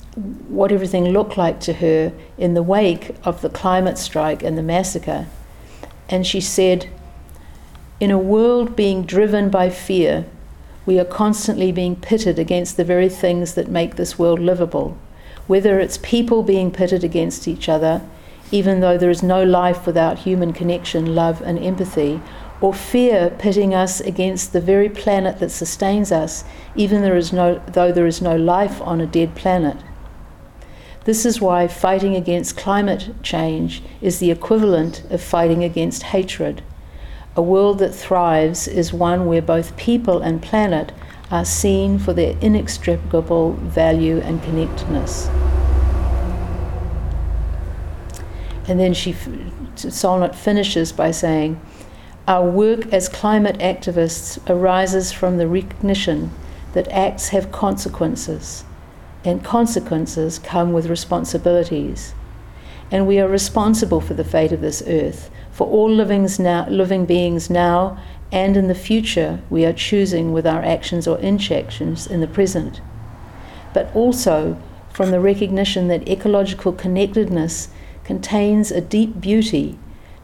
what 0.48 0.72
everything 0.72 1.06
looked 1.06 1.36
like 1.36 1.60
to 1.60 1.74
her 1.74 2.12
in 2.38 2.54
the 2.54 2.62
wake 2.62 3.14
of 3.24 3.42
the 3.42 3.50
climate 3.50 3.98
strike 3.98 4.42
and 4.42 4.56
the 4.56 4.62
massacre. 4.62 5.26
And 6.08 6.26
she 6.26 6.40
said, 6.40 6.88
in 7.98 8.10
a 8.10 8.18
world 8.18 8.76
being 8.76 9.04
driven 9.04 9.48
by 9.48 9.70
fear, 9.70 10.26
we 10.84 11.00
are 11.00 11.04
constantly 11.04 11.72
being 11.72 11.96
pitted 11.96 12.38
against 12.38 12.76
the 12.76 12.84
very 12.84 13.08
things 13.08 13.54
that 13.54 13.68
make 13.68 13.96
this 13.96 14.18
world 14.18 14.38
livable. 14.38 14.96
Whether 15.46 15.80
it's 15.80 15.98
people 15.98 16.42
being 16.42 16.70
pitted 16.70 17.02
against 17.02 17.48
each 17.48 17.68
other, 17.68 18.02
even 18.52 18.80
though 18.80 18.98
there 18.98 19.10
is 19.10 19.22
no 19.22 19.42
life 19.42 19.86
without 19.86 20.20
human 20.20 20.52
connection, 20.52 21.14
love, 21.14 21.40
and 21.40 21.58
empathy, 21.58 22.20
or 22.60 22.74
fear 22.74 23.34
pitting 23.38 23.74
us 23.74 24.00
against 24.00 24.52
the 24.52 24.60
very 24.60 24.88
planet 24.88 25.38
that 25.38 25.50
sustains 25.50 26.12
us, 26.12 26.44
even 26.74 27.02
there 27.02 27.16
is 27.16 27.32
no, 27.32 27.60
though 27.66 27.92
there 27.92 28.06
is 28.06 28.20
no 28.20 28.36
life 28.36 28.80
on 28.82 29.00
a 29.00 29.06
dead 29.06 29.34
planet. 29.34 29.76
This 31.04 31.24
is 31.24 31.40
why 31.40 31.66
fighting 31.66 32.14
against 32.14 32.56
climate 32.56 33.14
change 33.22 33.82
is 34.00 34.18
the 34.18 34.30
equivalent 34.30 35.02
of 35.10 35.22
fighting 35.22 35.64
against 35.64 36.02
hatred. 36.04 36.62
A 37.36 37.42
world 37.42 37.80
that 37.80 37.94
thrives 37.94 38.66
is 38.66 38.94
one 38.94 39.26
where 39.26 39.42
both 39.42 39.76
people 39.76 40.22
and 40.22 40.40
planet 40.40 40.92
are 41.30 41.44
seen 41.44 41.98
for 41.98 42.14
their 42.14 42.34
inextricable 42.40 43.52
value 43.52 44.20
and 44.20 44.42
connectedness. 44.42 45.28
And 48.66 48.80
then 48.80 48.94
she 48.94 49.14
Solnit 49.76 50.34
finishes 50.34 50.92
by 50.92 51.10
saying, 51.10 51.60
Our 52.26 52.48
work 52.48 52.92
as 52.92 53.08
climate 53.08 53.58
activists 53.58 54.38
arises 54.48 55.12
from 55.12 55.36
the 55.36 55.46
recognition 55.46 56.30
that 56.72 56.88
acts 56.88 57.28
have 57.28 57.52
consequences, 57.52 58.64
and 59.24 59.44
consequences 59.44 60.38
come 60.38 60.72
with 60.72 60.86
responsibilities. 60.86 62.14
And 62.90 63.06
we 63.06 63.20
are 63.20 63.28
responsible 63.28 64.00
for 64.00 64.14
the 64.14 64.24
fate 64.24 64.52
of 64.52 64.62
this 64.62 64.82
earth, 64.86 65.30
for 65.56 65.66
all 65.68 65.88
now, 65.88 66.68
living 66.68 67.06
beings 67.06 67.48
now 67.48 67.98
and 68.30 68.58
in 68.58 68.68
the 68.68 68.74
future 68.74 69.40
we 69.48 69.64
are 69.64 69.72
choosing 69.72 70.30
with 70.30 70.46
our 70.46 70.62
actions 70.62 71.08
or 71.08 71.18
inactions 71.20 72.06
in 72.06 72.20
the 72.20 72.26
present. 72.26 72.82
But 73.72 73.90
also 73.96 74.60
from 74.92 75.12
the 75.12 75.20
recognition 75.20 75.88
that 75.88 76.06
ecological 76.06 76.74
connectedness 76.74 77.70
contains 78.04 78.70
a 78.70 78.82
deep 78.82 79.18
beauty 79.18 79.78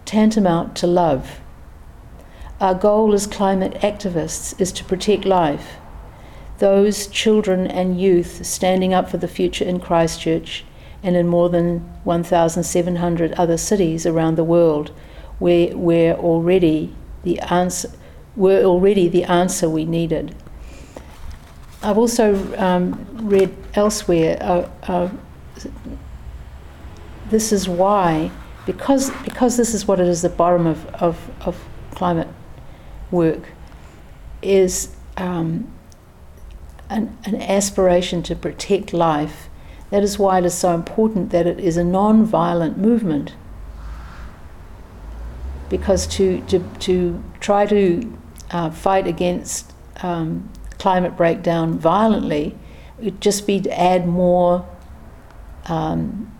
tantamount 0.04 0.76
to 0.76 0.86
love. 0.86 1.40
Our 2.60 2.74
goal 2.74 3.14
as 3.14 3.26
climate 3.26 3.72
activists 3.80 4.60
is 4.60 4.70
to 4.72 4.84
protect 4.84 5.24
life. 5.24 5.76
Those 6.58 7.06
children 7.06 7.66
and 7.66 7.98
youth 7.98 8.44
standing 8.44 8.92
up 8.92 9.08
for 9.08 9.16
the 9.16 9.28
future 9.28 9.64
in 9.64 9.80
Christchurch 9.80 10.66
and 11.02 11.16
in 11.16 11.26
more 11.26 11.48
than 11.48 11.78
1,700 12.04 13.32
other 13.32 13.56
cities 13.56 14.04
around 14.04 14.34
the 14.34 14.44
world 14.44 14.92
where, 15.42 15.76
where 15.76 16.14
already 16.14 16.94
the 17.24 17.40
answer 17.40 17.90
were 18.36 18.62
already 18.62 19.08
the 19.08 19.24
answer 19.24 19.68
we 19.68 19.84
needed. 19.84 20.34
I've 21.82 21.98
also 21.98 22.56
um, 22.58 23.04
read 23.28 23.50
elsewhere. 23.74 24.38
Uh, 24.40 24.70
uh, 24.84 25.10
this 27.28 27.52
is 27.52 27.68
why, 27.68 28.30
because 28.66 29.10
because 29.24 29.56
this 29.56 29.74
is 29.74 29.88
what 29.88 29.98
it 29.98 30.06
is. 30.06 30.22
The 30.22 30.28
bottom 30.28 30.66
of 30.66 30.86
of, 30.94 31.16
of 31.40 31.56
climate 31.90 32.28
work 33.10 33.42
is 34.42 34.94
um, 35.16 35.66
an, 36.88 37.18
an 37.24 37.42
aspiration 37.42 38.22
to 38.22 38.36
protect 38.36 38.92
life. 38.92 39.48
That 39.90 40.02
is 40.02 40.18
why 40.18 40.38
it 40.38 40.44
is 40.44 40.54
so 40.54 40.74
important 40.74 41.30
that 41.30 41.46
it 41.46 41.58
is 41.58 41.76
a 41.76 41.84
non-violent 41.84 42.78
movement. 42.78 43.34
Because 45.72 46.06
to 46.18 46.40
to 46.42 46.58
to 46.80 47.24
try 47.40 47.64
to 47.66 48.18
uh, 48.50 48.70
fight 48.70 49.06
against 49.06 49.72
um, 50.02 50.50
climate 50.78 51.16
breakdown 51.16 51.78
violently, 51.78 52.54
would 52.98 53.20
just 53.20 53.46
be 53.46 53.58
to 53.60 53.80
add 53.80 54.06
more 54.06 54.66
um, 55.66 56.30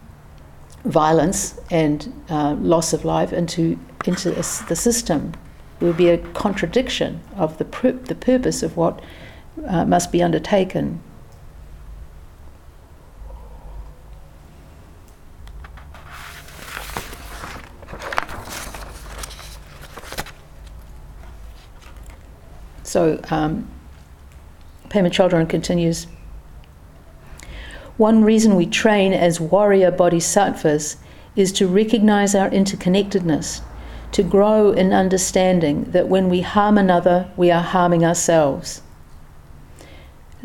violence 0.85 1.59
and 1.71 2.13
uh, 2.29 2.55
loss 2.61 2.93
of 2.93 3.05
life 3.05 3.33
into 3.33 3.79
into 4.05 4.31
the 4.31 4.77
system. 4.77 5.33
It 5.81 5.85
would 5.85 5.97
be 5.97 6.11
a 6.11 6.19
contradiction 6.19 7.21
of 7.35 7.57
the 7.57 7.65
pur- 7.65 7.93
the 7.93 8.15
purpose 8.15 8.63
of 8.63 8.77
what 8.77 9.01
uh, 9.67 9.85
must 9.87 10.13
be 10.13 10.23
undertaken. 10.23 11.01
So 22.93 23.19
um, 23.31 23.71
Pema 24.91 25.09
Chodron 25.09 25.49
continues. 25.49 26.09
One 27.97 28.23
reason 28.23 28.55
we 28.55 28.67
train 28.67 29.15
as 29.15 29.41
warrior 29.41 29.91
bodhisattvas 29.91 30.99
is 31.35 31.53
to 31.53 31.67
recognize 31.67 32.35
our 32.35 32.51
interconnectedness, 32.51 33.63
to 34.13 34.23
grow 34.23 34.73
in 34.73 34.93
understanding 34.93 35.85
that 35.93 36.09
when 36.09 36.29
we 36.29 36.43
harm 36.43 36.77
another, 36.77 37.31
we 37.35 37.51
are 37.51 37.63
harming 37.63 38.05
ourselves. 38.05 38.83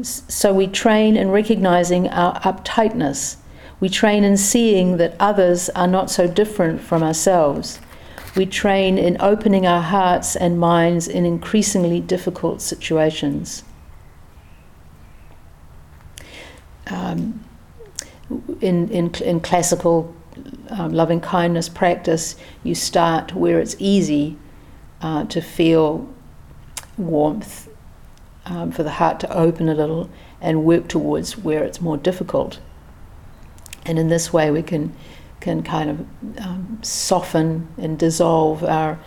So 0.02 0.54
we 0.54 0.68
train 0.68 1.18
in 1.18 1.32
recognizing 1.32 2.08
our 2.08 2.40
uptightness. 2.40 3.36
We 3.82 3.90
train 3.90 4.24
in 4.24 4.38
seeing 4.38 4.96
that 4.96 5.18
others 5.20 5.68
are 5.72 5.86
not 5.86 6.10
so 6.10 6.30
different 6.30 6.80
from 6.80 7.04
ourselves 7.04 7.80
we 8.38 8.46
train 8.46 8.98
in 8.98 9.18
opening 9.20 9.66
our 9.66 9.82
hearts 9.82 10.36
and 10.36 10.60
minds 10.60 11.08
in 11.08 11.26
increasingly 11.26 12.00
difficult 12.00 12.62
situations. 12.62 13.64
Um, 16.86 17.44
in, 18.62 18.90
in, 18.90 19.14
in 19.16 19.40
classical 19.40 20.16
um, 20.70 20.94
loving 20.94 21.20
kindness 21.20 21.68
practice, 21.68 22.36
you 22.64 22.76
start 22.76 23.34
where 23.34 23.60
it's 23.60 23.76
easy 23.80 24.38
uh, 25.02 25.26
to 25.26 25.42
feel 25.42 26.08
warmth, 26.98 27.70
um, 28.46 28.72
for 28.72 28.84
the 28.84 28.92
heart 28.92 29.20
to 29.22 29.34
open 29.36 29.68
a 29.68 29.74
little, 29.74 30.10
and 30.40 30.64
work 30.64 30.88
towards 30.88 31.38
where 31.38 31.64
it's 31.64 31.82
more 31.82 31.98
difficult. 31.98 32.60
And 33.86 33.98
in 33.98 34.10
this 34.10 34.32
way, 34.32 34.52
we 34.52 34.62
can 34.62 34.96
can 35.40 35.64
kind 35.64 35.90
of 35.90 36.00
um, 36.42 36.80
soften 36.82 37.68
and 37.78 37.98
dissolve 37.98 38.64
our 38.64 39.00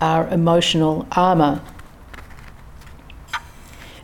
our 0.00 0.28
emotional 0.28 1.06
armor. 1.12 1.60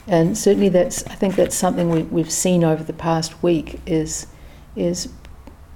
And 0.06 0.38
certainly, 0.38 0.68
that's 0.68 1.04
I 1.06 1.14
think 1.14 1.34
that's 1.34 1.56
something 1.56 1.90
we, 1.90 2.02
we've 2.02 2.30
seen 2.30 2.62
over 2.62 2.84
the 2.84 2.92
past 2.92 3.42
week 3.42 3.80
is 3.86 4.26
is 4.76 5.08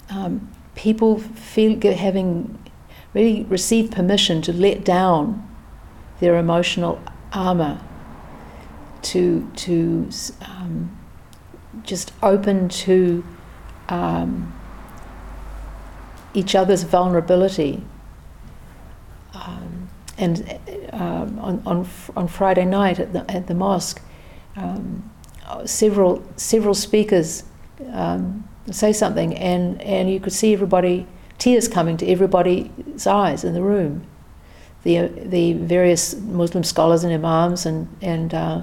um, 0.09 0.51
people 0.75 1.19
feel 1.19 1.81
having 1.95 2.59
really 3.13 3.45
received 3.45 3.93
permission 3.93 4.41
to 4.43 4.53
let 4.53 4.85
down 4.85 5.47
their 6.21 6.37
emotional 6.37 7.01
armor, 7.33 7.81
to 9.03 9.51
to 9.57 10.09
um, 10.43 10.97
just 11.83 12.13
open 12.23 12.69
to 12.69 13.25
um, 13.89 14.53
each 16.35 16.55
other's 16.55 16.83
vulnerability. 16.83 17.83
Um, 19.35 19.89
and 20.19 20.59
um, 20.93 21.39
on, 21.39 21.63
on, 21.67 21.89
on 22.17 22.29
Friday 22.29 22.65
night 22.65 22.99
at 22.99 23.13
the, 23.13 23.31
at 23.31 23.47
the 23.47 23.55
mosque, 23.55 24.01
um, 24.57 25.11
several, 25.65 26.23
several 26.37 26.75
speakers 26.75 27.45
um, 27.93 28.49
say 28.71 28.93
something, 28.93 29.35
and, 29.37 29.81
and 29.83 30.11
you 30.11 30.21
could 30.21 30.33
see 30.33 30.53
everybody, 30.53 31.07
tears 31.39 31.69
coming 31.69 31.97
to 31.97 32.07
everybody's 32.07 33.07
eyes 33.07 33.45
in 33.45 33.55
the 33.55 33.63
room. 33.63 34.07
The, 34.83 35.09
the 35.09 35.55
various 35.55 36.15
Muslim 36.15 36.65
scholars 36.65 37.05
and 37.05 37.13
imams 37.13 37.67
and, 37.67 37.89
and 38.01 38.33
uh, 38.33 38.63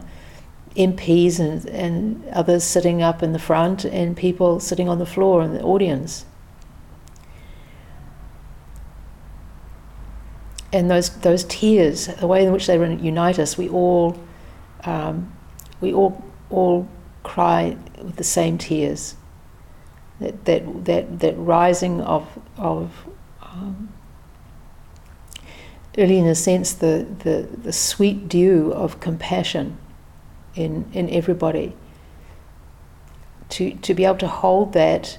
MPs 0.76 1.40
and, 1.40 1.66
and 1.68 2.26
others 2.30 2.64
sitting 2.64 3.02
up 3.02 3.24
in 3.24 3.34
the 3.34 3.40
front, 3.40 3.86
and 3.86 4.16
people 4.16 4.60
sitting 4.60 4.88
on 4.88 5.00
the 5.00 5.06
floor 5.06 5.42
in 5.42 5.54
the 5.54 5.62
audience. 5.62 6.26
And 10.78 10.92
those 10.92 11.10
those 11.22 11.44
tears, 11.46 12.08
the 12.08 12.28
way 12.28 12.46
in 12.46 12.52
which 12.52 12.68
they 12.68 12.78
unite 12.78 13.40
us, 13.40 13.58
we 13.58 13.68
all 13.68 14.16
um, 14.84 15.34
we 15.82 15.92
all 15.92 16.24
all 16.52 16.88
cry 17.24 17.76
with 18.02 18.16
the 18.18 18.24
same 18.24 18.58
tears. 18.58 19.16
That 20.20 20.46
that 20.46 20.86
that, 20.86 21.20
that 21.20 21.34
rising 21.38 22.02
of 22.02 22.40
of 22.58 22.92
um, 23.42 23.92
really, 25.98 26.20
in 26.20 26.28
a 26.28 26.36
sense, 26.36 26.74
the, 26.74 27.08
the, 27.20 27.48
the 27.64 27.74
sweet 27.74 28.30
dew 28.30 28.72
of 28.72 29.00
compassion 29.00 29.78
in 30.56 30.86
in 30.94 31.10
everybody. 31.10 31.74
To 33.50 33.72
to 33.72 33.94
be 33.96 34.06
able 34.06 34.20
to 34.20 34.28
hold 34.28 34.74
that 34.74 35.18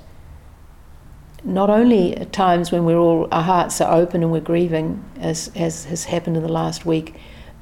not 1.45 1.71
only 1.71 2.17
at 2.17 2.33
times 2.33 2.73
when 2.73 2.85
we're 2.85 2.99
all 2.99 3.29
our 3.31 3.43
hearts 3.43 3.81
are 3.81 3.93
open 3.93 4.23
and 4.23 4.33
we're 4.33 4.41
grieving, 4.41 5.05
as 5.21 5.51
as 5.55 5.85
has 5.85 6.05
happened 6.05 6.37
in 6.37 6.43
the 6.43 6.53
last 6.53 6.85
week, 6.85 7.15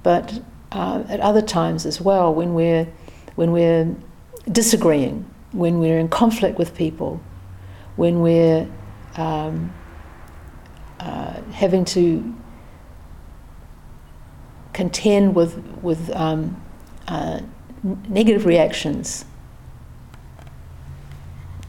but 0.02 0.40
uh, 0.72 1.04
at 1.08 1.20
other 1.20 1.42
times 1.42 1.86
as 1.86 2.00
well 2.00 2.32
when 2.32 2.54
we're 2.54 2.86
when 3.34 3.52
we're 3.52 3.94
disagreeing, 4.50 5.28
when 5.52 5.78
we're 5.78 5.98
in 5.98 6.08
conflict 6.08 6.58
with 6.58 6.74
people, 6.74 7.20
when 7.96 8.20
we're 8.20 8.68
um, 9.16 9.72
uh, 11.00 11.40
having 11.52 11.84
to 11.84 12.34
contend 14.72 15.34
with 15.34 15.56
with 15.82 16.10
um, 16.14 16.60
uh, 17.08 17.40
negative 18.08 18.46
reactions 18.46 19.24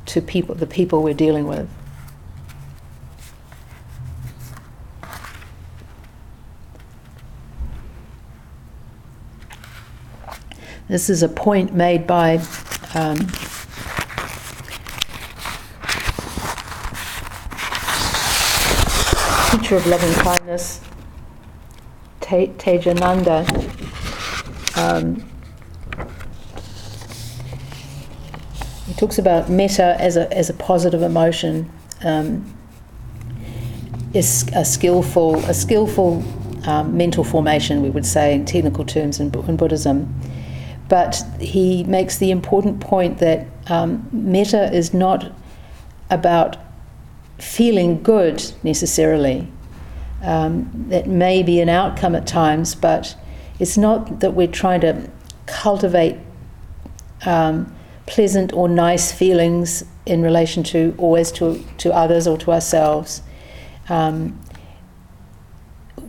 to 0.06 0.22
people, 0.22 0.56
the 0.56 0.66
people 0.66 1.04
we're 1.04 1.14
dealing 1.14 1.48
with. 1.48 1.70
This 10.88 11.10
is 11.10 11.24
a 11.24 11.30
point 11.30 11.74
made 11.74 12.08
by 12.08 12.38
um, 12.94 13.18
teacher 19.52 19.76
of 19.76 19.86
loving 19.88 20.14
kindness, 20.14 20.82
Te- 22.22 22.54
Tejananda, 22.58 23.46
um, 24.78 25.24
he 28.86 28.94
talks 28.94 29.18
about 29.18 29.50
metta 29.50 30.00
as 30.00 30.16
a, 30.16 30.32
as 30.32 30.50
a 30.50 30.54
positive 30.54 31.02
emotion. 31.02 31.70
Um, 32.04 32.54
is 34.14 34.50
a 34.56 34.64
skillful, 34.64 35.36
a 35.46 35.54
skillful 35.54 36.24
um, 36.68 36.96
mental 36.96 37.24
formation, 37.24 37.82
we 37.82 37.90
would 37.90 38.06
say 38.06 38.34
in 38.34 38.46
technical 38.46 38.86
terms 38.86 39.20
in, 39.20 39.34
in, 39.48 39.58
Buddhism. 39.58 40.14
But 40.90 41.22
he 41.40 41.84
makes 41.84 42.18
the 42.18 42.32
important 42.32 42.80
point 42.80 43.18
that 43.20 43.48
um, 43.68 44.10
is 44.14 44.94
not 44.94 45.32
about 46.10 46.58
feeling 47.40 48.02
good 48.02 48.52
necessarily. 48.64 49.52
Um, 50.24 50.86
that 50.90 51.08
may 51.08 51.44
be 51.44 51.60
an 51.62 51.70
outcome 51.70 52.16
at 52.16 52.26
times, 52.26 52.74
but 52.74 53.16
it's 53.60 53.78
not 53.78 54.20
that 54.22 54.34
we're 54.34 54.48
trying 54.48 54.82
to 54.82 55.10
cultivate 55.46 56.18
um, 57.26 57.74
pleasant 58.08 58.54
or 58.54 58.68
nice 58.68 59.12
feelings 59.12 59.84
in 60.06 60.22
relation 60.22 60.64
to 60.64 60.96
always 60.98 61.32
to, 61.34 61.64
to 61.78 61.94
others 61.94 62.28
or 62.28 62.38
to 62.40 62.52
ourselves. 62.52 63.22
Um, 63.90 64.40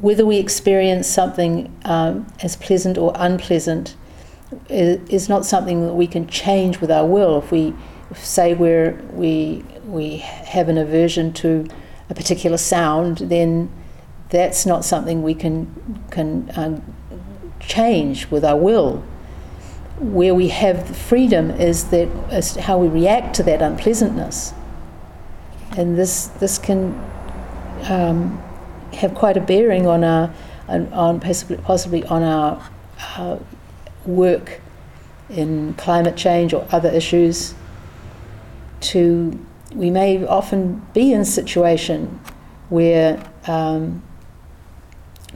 whether 0.00 0.24
we 0.24 0.38
experience 0.38 1.08
something 1.08 1.74
um, 1.84 2.26
as 2.40 2.56
pleasant 2.56 2.96
or 2.96 3.12
unpleasant 3.16 3.96
is, 4.68 5.28
not 5.28 5.44
something 5.44 5.86
that 5.86 5.94
we 5.94 6.06
can 6.06 6.26
change 6.26 6.80
with 6.80 6.90
our 6.90 7.06
will. 7.06 7.38
If 7.38 7.50
we 7.50 7.74
say 8.14 8.54
we're, 8.54 8.92
we 9.12 9.64
we 9.84 10.18
have 10.18 10.68
an 10.68 10.78
aversion 10.78 11.32
to 11.32 11.66
a 12.10 12.14
particular 12.14 12.56
sound, 12.56 13.18
then 13.18 13.70
that's 14.30 14.66
not 14.66 14.84
something 14.84 15.22
we 15.22 15.34
can 15.34 16.02
can 16.10 16.50
um, 16.56 16.94
change 17.60 18.30
with 18.30 18.44
our 18.44 18.56
will. 18.56 19.02
Where 19.98 20.34
we 20.34 20.48
have 20.48 20.96
freedom 20.96 21.50
is 21.50 21.90
that 21.90 22.08
is 22.32 22.56
how 22.56 22.78
we 22.78 22.88
react 22.88 23.34
to 23.36 23.42
that 23.44 23.60
unpleasantness, 23.60 24.54
and 25.76 25.98
this 25.98 26.26
this 26.26 26.58
can 26.58 26.94
um, 27.88 28.42
have 28.94 29.14
quite 29.14 29.36
a 29.36 29.40
bearing 29.40 29.86
on 29.86 30.04
our 30.04 30.32
on, 30.68 30.92
on 30.92 31.20
possibly, 31.20 31.56
possibly 31.56 32.04
on 32.04 32.22
our 32.22 32.70
uh, 33.16 33.38
work 34.08 34.60
in 35.28 35.74
climate 35.74 36.16
change 36.16 36.54
or 36.54 36.66
other 36.72 36.88
issues. 36.88 37.54
To 38.80 39.38
we 39.74 39.90
may 39.90 40.24
often 40.24 40.86
be 40.94 41.12
in 41.12 41.20
a 41.20 41.24
situation 41.24 42.18
where 42.70 43.22
um, 43.46 44.02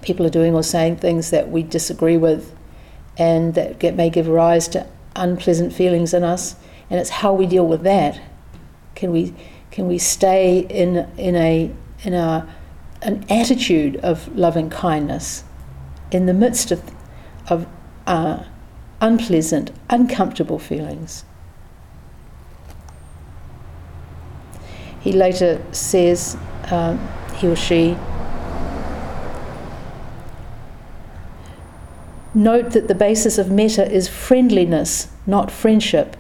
people 0.01 0.25
are 0.27 0.31
doing 0.31 0.55
or 0.55 0.63
saying 0.63 0.97
things 0.97 1.31
that 1.31 1.51
we 1.51 1.63
disagree 1.63 2.17
with, 2.17 2.57
and 3.19 3.55
that 3.55 3.79
get, 3.79 3.95
may 3.95 4.09
give 4.09 4.27
rise 4.27 4.69
to 4.69 4.87
unpleasant 5.15 5.73
feelings 5.73 6.15
in 6.15 6.25
us. 6.25 6.57
And 6.89 6.99
it's 6.99 7.11
how 7.11 7.33
we 7.33 7.47
deal 7.47 7.67
with 7.67 7.83
that. 7.83 8.21
Can 8.95 9.13
we 9.13 9.35
can 9.71 9.87
we 9.87 9.99
stay 9.99 10.61
in 10.61 11.11
in 11.19 11.37
a 11.37 11.71
in 12.03 12.15
a 12.15 12.49
an 13.03 13.25
attitude 13.29 13.97
of 13.97 14.35
loving 14.37 14.71
kindness 14.71 15.45
in 16.11 16.27
the 16.27 16.35
midst 16.35 16.71
of 16.71 16.83
of 17.49 17.67
uh, 18.07 18.45
unpleasant, 19.03 19.71
uncomfortable 19.91 20.59
feelings? 20.59 21.25
He 25.01 25.13
later 25.13 25.61
says, 25.73 26.37
um, 26.71 26.99
he 27.35 27.49
or 27.49 27.57
she, 27.57 27.97
note 32.35 32.71
that 32.71 32.89
the 32.89 32.95
basis 32.95 33.37
of 33.37 33.51
metta 33.51 33.91
is 33.91 34.09
friendliness, 34.09 35.09
not 35.27 35.51
friendship. 35.51 36.17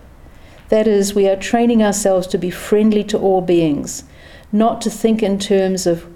That 0.69 0.89
is, 0.89 1.15
we 1.15 1.29
are 1.29 1.37
training 1.37 1.83
ourselves 1.83 2.27
to 2.29 2.39
be 2.39 2.51
friendly 2.51 3.05
to 3.05 3.19
all 3.19 3.41
beings, 3.41 4.05
not 4.51 4.81
to 4.83 4.91
think 4.91 5.23
in 5.23 5.39
terms 5.39 5.87
of 5.87 6.07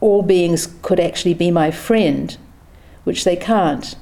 all 0.00 0.22
beings 0.22 0.68
could 0.82 1.00
actually 1.00 1.34
be 1.34 1.50
my 1.50 1.70
friend, 1.70 2.36
which 3.04 3.24
they 3.24 3.36
can't. 3.36 3.96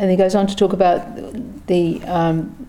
And 0.00 0.10
he 0.10 0.16
goes 0.16 0.34
on 0.34 0.46
to 0.46 0.56
talk 0.56 0.72
about 0.72 1.66
the 1.66 2.02
um, 2.04 2.68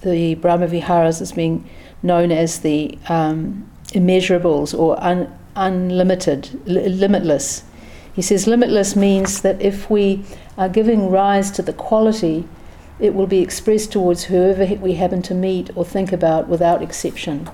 the 0.00 0.36
Brahma 0.36 0.66
Viharas 0.66 1.20
as 1.20 1.32
being 1.32 1.68
known 2.02 2.32
as 2.32 2.60
the 2.60 2.98
um, 3.10 3.70
immeasurables 3.88 4.76
or 4.76 4.98
un, 5.04 5.30
unlimited, 5.54 6.60
li- 6.66 6.88
limitless. 6.88 7.62
He 8.14 8.22
says 8.22 8.46
limitless 8.46 8.96
means 8.96 9.42
that 9.42 9.60
if 9.60 9.90
we 9.90 10.24
are 10.56 10.70
giving 10.70 11.10
rise 11.10 11.50
to 11.52 11.62
the 11.62 11.74
quality, 11.74 12.48
it 12.98 13.14
will 13.14 13.26
be 13.26 13.40
expressed 13.40 13.92
towards 13.92 14.24
whoever 14.24 14.64
we 14.76 14.94
happen 14.94 15.20
to 15.22 15.34
meet 15.34 15.70
or 15.76 15.84
think 15.84 16.10
about 16.10 16.48
without 16.48 16.80
exception. 16.82 17.50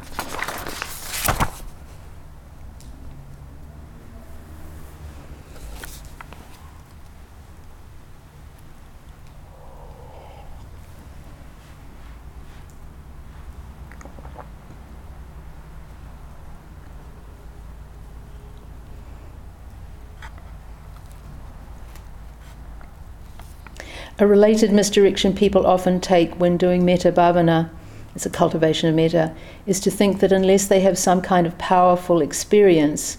A 24.25 24.27
related 24.27 24.73
misdirection 24.73 25.35
people 25.35 25.67
often 25.67 26.01
take 26.01 26.41
when 26.41 26.57
doing 26.57 26.83
metta 26.83 27.13
bhavana, 27.13 27.69
it's 28.15 28.25
a 28.25 28.31
cultivation 28.31 28.89
of 28.89 28.95
metta, 28.95 29.35
is 29.67 29.81
to 29.81 29.91
think 29.91 30.21
that 30.21 30.33
unless 30.33 30.67
they 30.67 30.81
have 30.81 30.97
some 30.97 31.21
kind 31.21 31.47
of 31.47 31.59
powerful 31.59 32.23
experience, 32.23 33.19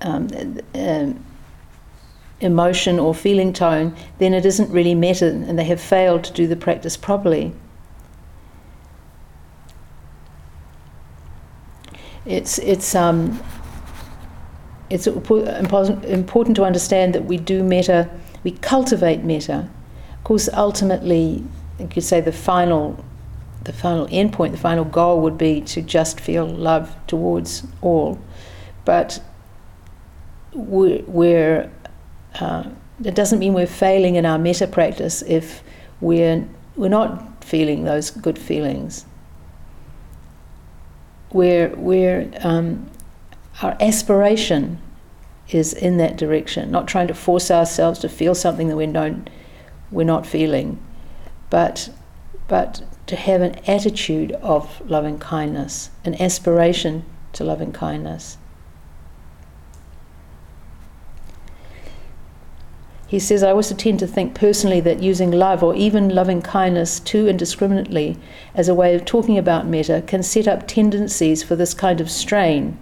um, 0.00 0.26
uh, 0.74 1.12
emotion 2.40 2.98
or 2.98 3.14
feeling 3.14 3.52
tone, 3.52 3.94
then 4.18 4.34
it 4.34 4.44
isn't 4.44 4.68
really 4.72 4.92
metta 4.92 5.28
and 5.28 5.56
they 5.56 5.62
have 5.66 5.80
failed 5.80 6.24
to 6.24 6.32
do 6.32 6.48
the 6.48 6.56
practice 6.56 6.96
properly. 6.96 7.52
It's, 12.26 12.58
it's, 12.58 12.96
um, 12.96 13.40
it's 14.90 15.06
important 15.06 16.56
to 16.56 16.64
understand 16.64 17.14
that 17.14 17.24
we 17.24 17.36
do 17.36 17.62
metta, 17.62 18.10
we 18.42 18.50
cultivate 18.50 19.22
metta 19.22 19.70
of 20.24 20.28
course, 20.28 20.48
ultimately, 20.54 21.44
you 21.78 21.86
could 21.86 22.02
say 22.02 22.22
the 22.22 22.32
final, 22.32 23.04
the 23.64 23.74
final 23.74 24.06
endpoint, 24.06 24.52
the 24.52 24.56
final 24.56 24.86
goal 24.86 25.20
would 25.20 25.36
be 25.36 25.60
to 25.60 25.82
just 25.82 26.18
feel 26.18 26.46
love 26.46 26.96
towards 27.06 27.66
all. 27.82 28.18
But 28.86 29.22
we're, 30.54 31.70
uh, 32.40 32.70
it 33.04 33.14
doesn't 33.14 33.38
mean 33.38 33.52
we're 33.52 33.66
failing 33.66 34.14
in 34.14 34.24
our 34.24 34.38
metta 34.38 34.66
practice 34.66 35.20
if 35.20 35.62
we're, 36.00 36.48
we're 36.74 36.88
not 36.88 37.44
feeling 37.44 37.84
those 37.84 38.10
good 38.10 38.38
feelings. 38.38 39.04
We're, 41.34 41.68
we're, 41.76 42.30
um, 42.42 42.90
our 43.60 43.76
aspiration 43.78 44.80
is 45.50 45.74
in 45.74 45.98
that 45.98 46.16
direction, 46.16 46.70
not 46.70 46.88
trying 46.88 47.08
to 47.08 47.14
force 47.14 47.50
ourselves 47.50 47.98
to 47.98 48.08
feel 48.08 48.34
something 48.34 48.68
that 48.68 48.76
we 48.78 48.86
don't 48.86 49.28
we're 49.90 50.04
not 50.04 50.26
feeling, 50.26 50.78
but 51.50 51.90
but 52.46 52.82
to 53.06 53.16
have 53.16 53.40
an 53.40 53.54
attitude 53.66 54.32
of 54.32 54.80
loving 54.88 55.18
kindness, 55.18 55.90
an 56.04 56.20
aspiration 56.20 57.04
to 57.32 57.44
loving 57.44 57.72
kindness. 57.72 58.36
He 63.06 63.18
says, 63.18 63.42
I 63.42 63.52
also 63.52 63.74
tend 63.74 64.00
to 64.00 64.06
think 64.06 64.34
personally 64.34 64.80
that 64.80 65.02
using 65.02 65.30
love 65.30 65.62
or 65.62 65.74
even 65.76 66.08
loving 66.08 66.42
kindness 66.42 66.98
too 66.98 67.28
indiscriminately 67.28 68.18
as 68.54 68.68
a 68.68 68.74
way 68.74 68.94
of 68.94 69.04
talking 69.04 69.38
about 69.38 69.66
metta 69.66 70.02
can 70.06 70.22
set 70.22 70.48
up 70.48 70.66
tendencies 70.66 71.42
for 71.42 71.54
this 71.54 71.74
kind 71.74 72.00
of 72.00 72.10
strain 72.10 72.76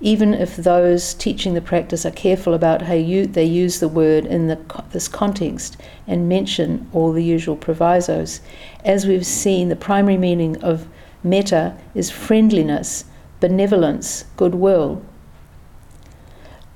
even 0.00 0.32
if 0.32 0.54
those 0.56 1.12
teaching 1.14 1.54
the 1.54 1.60
practice 1.60 2.06
are 2.06 2.12
careful 2.12 2.54
about 2.54 2.82
how 2.82 2.94
you, 2.94 3.26
they 3.26 3.44
use 3.44 3.80
the 3.80 3.88
word 3.88 4.24
in 4.26 4.46
the, 4.46 4.58
this 4.92 5.08
context 5.08 5.76
and 6.06 6.28
mention 6.28 6.88
all 6.92 7.12
the 7.12 7.24
usual 7.24 7.56
provisos. 7.56 8.40
As 8.84 9.06
we've 9.06 9.26
seen, 9.26 9.68
the 9.68 9.76
primary 9.76 10.16
meaning 10.16 10.56
of 10.62 10.86
metta 11.24 11.76
is 11.94 12.10
friendliness, 12.10 13.04
benevolence, 13.40 14.24
goodwill. 14.36 15.02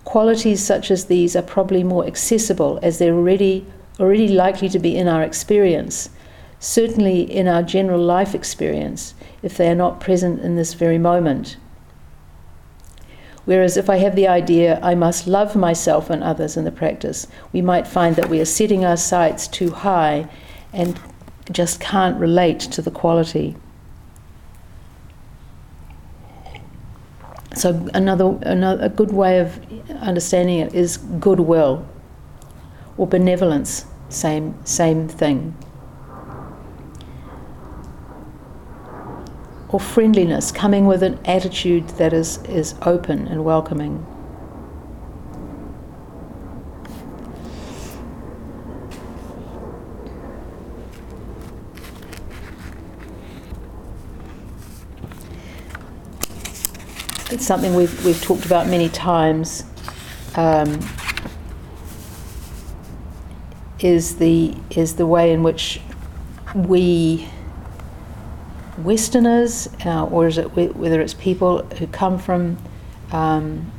Qualities 0.05 0.61
such 0.61 0.91
as 0.91 1.05
these 1.05 1.37
are 1.37 1.43
probably 1.43 1.85
more 1.85 2.05
accessible 2.05 2.81
as 2.83 2.99
they're 2.99 3.15
already, 3.15 3.65
already 4.01 4.27
likely 4.27 4.69
to 4.69 4.81
be 4.81 4.97
in 4.97 5.07
our 5.07 5.23
experience, 5.23 6.11
certainly 6.59 7.23
in 7.23 7.47
our 7.47 7.63
general 7.63 8.01
life 8.01 8.35
experience, 8.35 9.15
if 9.45 9.57
they 9.57 9.71
are 9.71 9.77
not 9.77 10.01
present 10.01 10.41
in 10.41 10.57
this 10.57 10.75
very 10.75 10.99
moment. 10.99 11.57
Whereas 13.45 13.77
if 13.77 13.91
I 13.91 13.97
have 13.97 14.15
the 14.15 14.29
idea 14.29 14.79
I 14.83 14.95
must 14.95 15.27
love 15.27 15.57
myself 15.57 16.11
and 16.11 16.23
others 16.23 16.57
in 16.57 16.65
the 16.65 16.71
practice, 16.71 17.27
we 17.53 17.61
might 17.61 17.87
find 17.87 18.17
that 18.17 18.29
we 18.29 18.41
are 18.41 18.45
setting 18.45 18.85
our 18.85 18.97
sights 18.97 19.49
too 19.49 19.71
high 19.71 20.29
and 20.73 20.99
just 21.51 21.81
can't 21.81 22.19
relate 22.19 22.61
to 22.61 22.83
the 22.83 22.91
quality. 22.91 23.57
So 27.55 27.89
another, 27.93 28.39
another 28.43 28.85
a 28.85 28.89
good 28.89 29.13
way 29.13 29.39
of 29.39 29.61
understanding 30.01 30.59
it 30.59 30.75
is 30.75 30.97
goodwill 30.97 31.87
or 32.97 33.07
benevolence, 33.07 33.87
same 34.09 34.55
same 34.65 35.09
thing. 35.09 35.55
Or 39.73 39.81
friendliness, 39.81 40.53
coming 40.53 40.87
with 40.87 41.03
an 41.03 41.19
attitude 41.25 41.89
that 41.91 42.13
is, 42.13 42.37
is 42.45 42.75
open 42.83 43.27
and 43.27 43.45
welcoming. 43.45 44.07
it's 57.33 57.47
something 57.47 57.75
we've, 57.75 58.05
we've 58.05 58.23
talked 58.23 58.45
about 58.45 58.67
many 58.67 58.91
times, 58.91 59.65
um, 60.37 60.79
is, 63.81 64.17
the, 64.17 64.55
is 64.71 64.97
the 64.97 65.07
way 65.07 65.33
in 65.33 65.43
which 65.43 65.81
we, 66.55 67.27
Westerners, 68.85 69.69
uh, 69.85 70.05
or 70.07 70.27
is 70.27 70.39
it 70.39 70.47
whether 70.55 71.01
it's 71.01 71.15
people 71.15 71.65
who 71.79 71.87
come 71.87 72.19
from 72.19 72.59
um, 73.13 73.71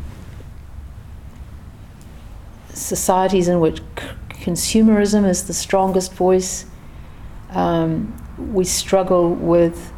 societies 2.74 3.48
in 3.48 3.60
which 3.60 3.78
c- 3.78 4.08
consumerism 4.44 5.28
is 5.28 5.46
the 5.46 5.54
strongest 5.54 6.14
voice, 6.14 6.66
um, 7.52 8.14
we 8.38 8.64
struggle 8.64 9.34
with 9.34 9.92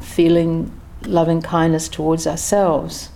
feeling 0.00 0.72
loving 1.02 1.40
kindness 1.42 1.88
towards 1.88 2.26
ourselves. 2.26 3.10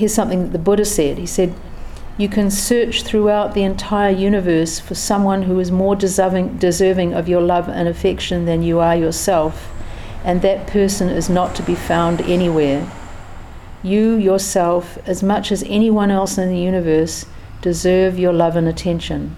Here's 0.00 0.14
something 0.14 0.44
that 0.44 0.52
the 0.52 0.58
Buddha 0.58 0.86
said. 0.86 1.18
He 1.18 1.26
said, 1.26 1.52
You 2.16 2.26
can 2.26 2.50
search 2.50 3.02
throughout 3.02 3.52
the 3.52 3.64
entire 3.64 4.10
universe 4.10 4.80
for 4.80 4.94
someone 4.94 5.42
who 5.42 5.60
is 5.60 5.70
more 5.70 5.94
deserving, 5.94 6.56
deserving 6.56 7.12
of 7.12 7.28
your 7.28 7.42
love 7.42 7.68
and 7.68 7.86
affection 7.86 8.46
than 8.46 8.62
you 8.62 8.80
are 8.80 8.96
yourself, 8.96 9.70
and 10.24 10.40
that 10.40 10.66
person 10.66 11.10
is 11.10 11.28
not 11.28 11.54
to 11.56 11.62
be 11.62 11.74
found 11.74 12.22
anywhere. 12.22 12.90
You 13.82 14.14
yourself, 14.14 14.96
as 15.06 15.22
much 15.22 15.52
as 15.52 15.62
anyone 15.64 16.10
else 16.10 16.38
in 16.38 16.48
the 16.48 16.58
universe, 16.58 17.26
deserve 17.60 18.18
your 18.18 18.32
love 18.32 18.56
and 18.56 18.68
attention. 18.68 19.36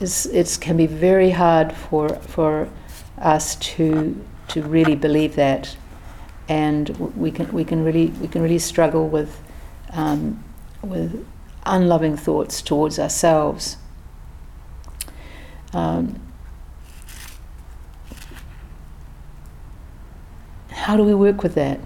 it 0.00 0.58
can 0.58 0.78
be 0.78 0.86
very 0.86 1.32
hard 1.32 1.74
for, 1.74 2.08
for 2.20 2.70
us 3.18 3.56
to, 3.56 4.18
to 4.52 4.62
really 4.62 4.96
believe 4.96 5.36
that, 5.36 5.76
and 6.48 6.88
we 7.16 7.30
can, 7.30 7.50
we 7.52 7.64
can, 7.64 7.84
really, 7.84 8.06
we 8.20 8.28
can 8.28 8.42
really 8.42 8.58
struggle 8.58 9.08
with, 9.08 9.40
um, 9.90 10.42
with 10.82 11.26
unloving 11.64 12.16
thoughts 12.16 12.62
towards 12.62 12.98
ourselves. 12.98 13.76
Um, 15.72 16.20
How 20.82 20.96
do 20.96 21.04
we 21.04 21.14
work 21.14 21.44
with 21.44 21.54
that? 21.54 21.78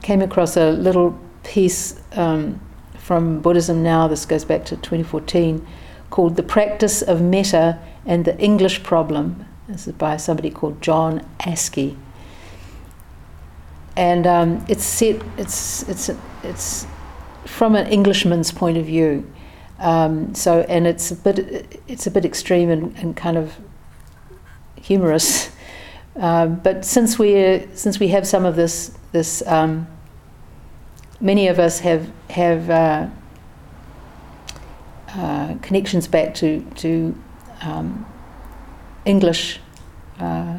Came 0.00 0.22
across 0.22 0.56
a 0.56 0.70
little 0.70 1.20
piece 1.42 2.00
um, 2.12 2.58
from 2.98 3.40
Buddhism 3.40 3.82
Now, 3.82 4.08
this 4.08 4.24
goes 4.24 4.46
back 4.46 4.64
to 4.64 4.76
2014, 4.76 5.66
called 6.08 6.36
The 6.36 6.42
Practice 6.42 7.02
of 7.02 7.20
Metta 7.20 7.78
and 8.06 8.24
the 8.24 8.38
English 8.38 8.82
Problem. 8.82 9.44
This 9.70 9.86
is 9.86 9.92
by 9.92 10.16
somebody 10.16 10.50
called 10.50 10.82
John 10.82 11.24
Askey. 11.38 11.96
And 13.96 14.26
um, 14.26 14.64
it's 14.68 14.82
set, 14.82 15.22
it's, 15.36 15.88
it's, 15.88 16.10
it's 16.42 16.86
from 17.46 17.76
an 17.76 17.86
Englishman's 17.86 18.50
point 18.50 18.78
of 18.78 18.86
view. 18.86 19.30
Um, 19.78 20.34
so, 20.34 20.60
and 20.68 20.86
it's 20.86 21.12
a 21.12 21.16
bit, 21.16 21.80
it's 21.86 22.06
a 22.06 22.10
bit 22.10 22.24
extreme 22.24 22.68
and, 22.68 22.96
and 22.96 23.16
kind 23.16 23.36
of 23.36 23.58
humorous. 24.80 25.52
Uh, 26.16 26.46
but 26.66 26.84
since 26.84 27.18
we 27.18 27.66
since 27.74 28.00
we 28.00 28.08
have 28.08 28.26
some 28.26 28.44
of 28.44 28.56
this 28.56 28.96
this 29.12 29.46
um, 29.46 29.86
many 31.20 31.48
of 31.48 31.58
us 31.58 31.80
have 31.80 32.10
have 32.30 32.68
uh, 32.68 33.08
uh, 35.14 35.54
connections 35.62 36.08
back 36.08 36.34
to 36.34 36.60
to 36.76 37.16
um, 37.62 38.04
English 39.10 39.60
uh, 40.18 40.58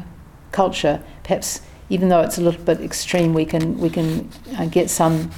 culture. 0.50 1.02
Perhaps 1.24 1.62
even 1.88 2.08
though 2.08 2.20
it's 2.20 2.38
a 2.38 2.40
little 2.40 2.62
bit 2.62 2.80
extreme, 2.80 3.34
we 3.34 3.44
can 3.44 3.78
we 3.78 3.90
can 3.90 4.28
uh, 4.58 4.66
get 4.66 4.90
some 4.90 5.30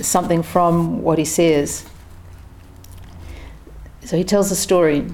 something 0.00 0.42
from 0.42 1.02
what 1.02 1.18
he 1.18 1.24
says. 1.24 1.84
So 4.04 4.16
he 4.16 4.24
tells 4.24 4.50
a 4.50 4.56
story. 4.56 5.06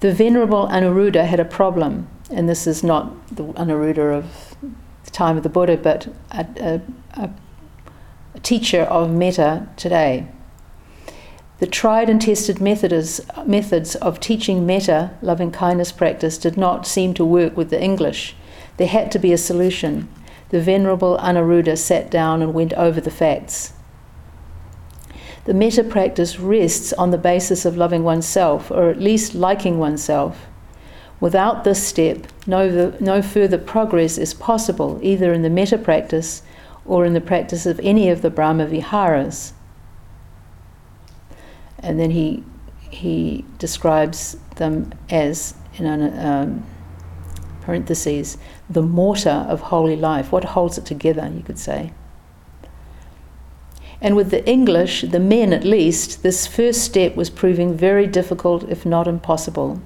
The 0.00 0.12
venerable 0.12 0.68
Anuruddha 0.68 1.24
had 1.26 1.40
a 1.40 1.44
problem 1.44 2.06
and 2.30 2.48
this 2.48 2.66
is 2.66 2.82
not 2.82 3.12
the 3.34 3.44
Anuruddha 3.44 4.18
of 4.18 4.56
the 5.04 5.10
time 5.10 5.36
of 5.36 5.42
the 5.42 5.48
Buddha, 5.48 5.76
but 5.76 6.06
a, 6.30 6.46
a, 6.60 7.22
a, 7.22 7.30
a 8.34 8.40
teacher 8.40 8.82
of 8.82 9.10
metta 9.10 9.66
today. 9.76 10.28
The 11.58 11.66
tried 11.66 12.08
and 12.08 12.22
tested 12.22 12.60
methods, 12.60 13.96
of 13.96 14.20
teaching 14.20 14.64
metta, 14.64 15.10
loving 15.20 15.50
kindness 15.50 15.90
practice, 15.90 16.38
did 16.38 16.56
not 16.56 16.86
seem 16.86 17.14
to 17.14 17.24
work 17.24 17.56
with 17.56 17.70
the 17.70 17.82
English. 17.82 18.36
There 18.76 18.86
had 18.86 19.10
to 19.12 19.18
be 19.18 19.32
a 19.32 19.38
solution. 19.38 20.08
The 20.50 20.60
Venerable 20.60 21.18
Anuruddha 21.18 21.76
sat 21.76 22.10
down 22.10 22.42
and 22.42 22.54
went 22.54 22.72
over 22.74 23.00
the 23.00 23.10
facts. 23.10 23.72
The 25.46 25.54
metta 25.54 25.82
practice 25.82 26.38
rests 26.38 26.92
on 26.92 27.10
the 27.10 27.18
basis 27.18 27.64
of 27.64 27.76
loving 27.76 28.04
oneself, 28.04 28.70
or 28.70 28.88
at 28.88 29.00
least 29.00 29.34
liking 29.34 29.78
oneself. 29.78 30.46
Without 31.18 31.64
this 31.64 31.82
step, 31.82 32.28
no, 32.46 32.94
no 33.00 33.20
further 33.20 33.58
progress 33.58 34.16
is 34.16 34.32
possible, 34.32 35.00
either 35.02 35.32
in 35.32 35.42
the 35.42 35.50
metta 35.50 35.76
practice 35.78 36.42
or 36.86 37.04
in 37.04 37.14
the 37.14 37.20
practice 37.20 37.66
of 37.66 37.80
any 37.82 38.08
of 38.08 38.22
the 38.22 38.30
Brahma 38.30 38.66
Viharas. 38.66 39.54
And 41.80 41.98
then 41.98 42.10
he, 42.10 42.42
he 42.90 43.44
describes 43.58 44.36
them 44.56 44.92
as, 45.10 45.54
in 45.76 45.86
an, 45.86 46.26
um, 46.26 46.66
parentheses, 47.68 48.38
the 48.70 48.80
mortar 48.80 49.44
of 49.48 49.60
holy 49.60 49.94
life, 49.94 50.32
what 50.32 50.42
holds 50.42 50.78
it 50.78 50.86
together, 50.86 51.30
you 51.36 51.42
could 51.42 51.58
say. 51.58 51.92
And 54.00 54.16
with 54.16 54.30
the 54.30 54.48
English, 54.48 55.02
the 55.02 55.20
men 55.20 55.52
at 55.52 55.64
least, 55.64 56.22
this 56.22 56.46
first 56.46 56.82
step 56.82 57.14
was 57.14 57.28
proving 57.28 57.76
very 57.76 58.06
difficult, 58.06 58.62
if 58.70 58.86
not 58.86 59.06
impossible. 59.06 59.82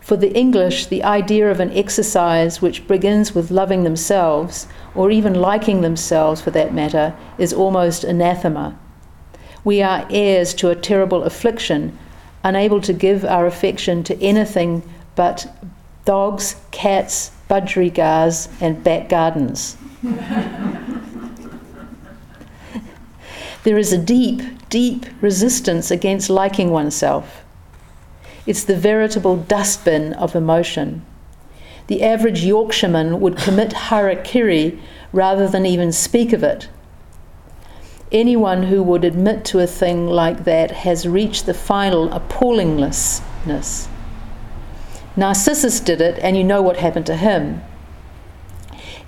For 0.00 0.16
the 0.16 0.32
English, 0.34 0.86
the 0.86 1.04
idea 1.04 1.50
of 1.50 1.60
an 1.60 1.70
exercise 1.72 2.60
which 2.62 2.88
begins 2.88 3.32
with 3.32 3.52
loving 3.52 3.84
themselves, 3.84 4.66
or 4.94 5.10
even 5.12 5.34
liking 5.34 5.82
themselves 5.82 6.40
for 6.40 6.50
that 6.50 6.74
matter, 6.74 7.14
is 7.38 7.52
almost 7.52 8.02
anathema. 8.02 8.76
We 9.66 9.82
are 9.82 10.06
heirs 10.10 10.54
to 10.54 10.70
a 10.70 10.76
terrible 10.76 11.24
affliction, 11.24 11.98
unable 12.44 12.80
to 12.82 12.92
give 12.92 13.24
our 13.24 13.46
affection 13.46 14.04
to 14.04 14.16
anything 14.22 14.84
but 15.16 15.52
dogs, 16.04 16.54
cats, 16.70 17.32
budgerigars, 17.50 18.48
and 18.60 18.84
back 18.84 19.08
gardens. 19.08 19.76
there 23.64 23.76
is 23.76 23.92
a 23.92 23.98
deep, 23.98 24.40
deep 24.70 25.04
resistance 25.20 25.90
against 25.90 26.30
liking 26.30 26.70
oneself. 26.70 27.42
It's 28.46 28.62
the 28.62 28.76
veritable 28.76 29.36
dustbin 29.36 30.12
of 30.12 30.36
emotion. 30.36 31.04
The 31.88 32.04
average 32.04 32.44
Yorkshireman 32.44 33.18
would 33.18 33.36
commit 33.36 33.70
harakiri 33.70 34.78
rather 35.12 35.48
than 35.48 35.66
even 35.66 35.90
speak 35.90 36.32
of 36.32 36.44
it. 36.44 36.68
Anyone 38.12 38.64
who 38.64 38.84
would 38.84 39.04
admit 39.04 39.44
to 39.46 39.58
a 39.58 39.66
thing 39.66 40.06
like 40.06 40.44
that 40.44 40.70
has 40.70 41.08
reached 41.08 41.44
the 41.44 41.54
final 41.54 42.08
appallingness. 42.10 43.20
Narcissus 45.16 45.80
did 45.80 46.00
it, 46.00 46.16
and 46.20 46.36
you 46.36 46.44
know 46.44 46.62
what 46.62 46.76
happened 46.76 47.06
to 47.06 47.16
him. 47.16 47.62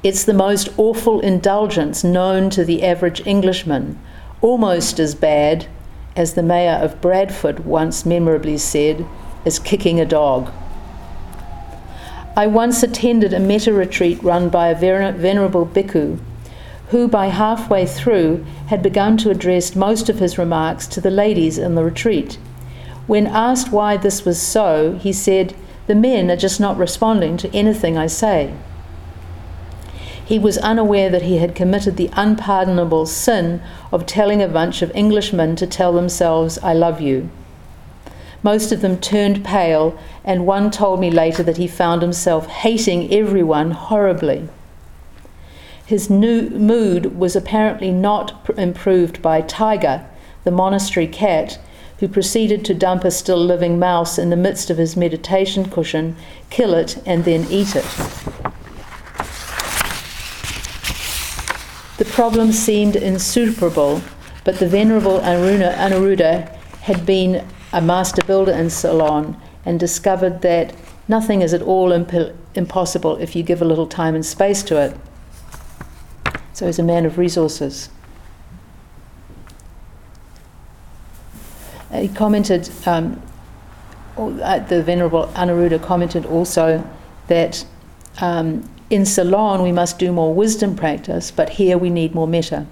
It's 0.03 0.24
the 0.24 0.34
most 0.34 0.68
awful 0.76 1.20
indulgence 1.20 2.03
known 2.03 2.51
to 2.51 2.64
the 2.64 2.82
average 2.84 3.24
Englishman, 3.24 4.01
almost 4.40 4.99
as 4.99 5.14
bad, 5.14 5.66
as 6.16 6.34
the 6.34 6.42
mayor 6.42 6.78
of 6.82 7.01
Bradford 7.01 7.64
once 7.64 8.05
memorably 8.05 8.59
said, 8.59 9.07
as 9.46 9.61
kicking 9.61 10.01
a 10.01 10.05
dog. 10.05 10.51
I 12.36 12.49
once 12.49 12.82
attended 12.82 13.32
a 13.32 13.38
metta 13.38 13.72
retreat 13.72 14.20
run 14.24 14.49
by 14.49 14.68
a 14.68 14.74
venerable 14.74 15.66
bhikkhu 15.66 16.18
who, 16.91 17.07
by 17.07 17.26
halfway 17.26 17.84
through, 17.84 18.45
had 18.68 18.82
begun 18.82 19.16
to 19.18 19.30
address 19.30 19.76
most 19.76 20.09
of 20.09 20.18
his 20.18 20.39
remarks 20.39 20.86
to 20.86 21.01
the 21.01 21.11
ladies 21.11 21.59
in 21.59 21.74
the 21.74 21.84
retreat. 21.84 22.39
When 23.07 23.26
asked 23.26 23.72
why 23.72 23.97
this 23.97 24.24
was 24.24 24.41
so, 24.41 24.95
he 24.95 25.12
said, 25.12 25.55
The 25.86 25.95
men 25.95 26.30
are 26.30 26.36
just 26.36 26.61
not 26.61 26.78
responding 26.78 27.36
to 27.39 27.55
anything 27.55 27.99
I 27.99 28.07
say. 28.07 28.55
He 30.24 30.39
was 30.39 30.59
unaware 30.59 31.09
that 31.09 31.22
he 31.22 31.39
had 31.39 31.55
committed 31.55 31.97
the 31.97 32.11
unpardonable 32.12 33.07
sin 33.07 33.62
of 33.91 34.05
telling 34.05 34.43
a 34.43 34.49
bunch 34.49 34.82
of 34.82 34.93
Englishmen 34.95 35.57
to 35.57 35.66
tell 35.66 35.93
themselves, 35.93 36.59
I 36.59 36.74
love 36.74 37.01
you. 37.01 37.30
Most 38.43 38.70
of 38.70 38.82
them 38.82 38.99
turned 38.99 39.45
pale, 39.45 39.99
and 40.24 40.47
one 40.47 40.70
told 40.70 41.01
me 41.01 41.11
later 41.11 41.43
that 41.43 41.57
he 41.57 41.66
found 41.66 42.03
himself 42.03 42.47
hating 42.47 43.12
everyone 43.12 43.70
horribly. 43.72 44.49
His 45.89 46.11
new 46.11 46.51
mood 46.51 47.18
was 47.18 47.34
apparently 47.34 47.91
not 47.91 48.47
improved 48.59 49.22
by 49.22 49.41
Tiger, 49.41 50.05
the 50.45 50.51
monastery 50.51 51.07
cat, 51.07 51.59
who 51.99 52.09
proceeded 52.09 52.62
to 52.66 52.74
dump 52.74 53.05
a 53.05 53.11
still 53.11 53.43
living 53.43 53.78
mouse 53.78 54.18
in 54.18 54.28
the 54.28 54.36
midst 54.36 54.68
of 54.68 54.76
his 54.76 54.99
meditation 54.99 55.70
cushion, 55.70 56.14
kill 56.51 56.74
it, 56.74 57.03
and 57.07 57.24
then 57.24 57.47
eat 57.49 57.74
it. 57.74 57.86
The 61.97 62.11
problem 62.12 62.53
seemed 62.53 62.95
insuperable, 62.95 64.03
but 64.45 64.59
the 64.59 64.68
venerable 64.68 65.20
Aruna, 65.20 65.74
Anuruddha 65.74 66.55
had 66.82 67.07
been 67.07 67.47
a 67.72 67.80
master 67.80 68.20
builder 68.26 68.53
in 68.53 68.68
Ceylon 68.68 69.41
and 69.64 69.80
discovered 69.80 70.43
that 70.43 70.74
nothing 71.09 71.41
is 71.41 71.55
at 71.55 71.62
all 71.62 71.93
imp- 71.93 72.36
impossible 72.55 73.16
if 73.16 73.34
you 73.34 73.43
give 73.43 73.62
a 73.62 73.64
little 73.64 73.86
time 73.86 74.14
and 74.14 74.26
space 74.26 74.62
to 74.64 74.76
it. 74.76 74.95
So 76.59 76.66
he's 76.66 76.80
a 76.80 76.82
man 76.82 77.06
of 77.06 77.18
resources. 77.18 77.88
Uh, 81.92 82.00
he 82.00 82.09
commented, 82.09 82.68
um, 82.84 83.22
the 84.16 84.82
Venerable 84.84 85.28
Anuruddha 85.34 85.80
commented 85.80 86.26
also 86.26 86.82
that 87.28 87.64
um, 88.20 88.68
in 88.90 89.06
Ceylon 89.06 89.62
we 89.62 89.70
must 89.70 90.00
do 90.00 90.11
more 90.11 90.34
wisdom 90.34 90.74
practice, 90.74 91.30
but 91.30 91.48
here 91.48 91.78
we 91.78 91.90
need 91.90 92.12
more 92.12 92.26
metta. 92.26 92.66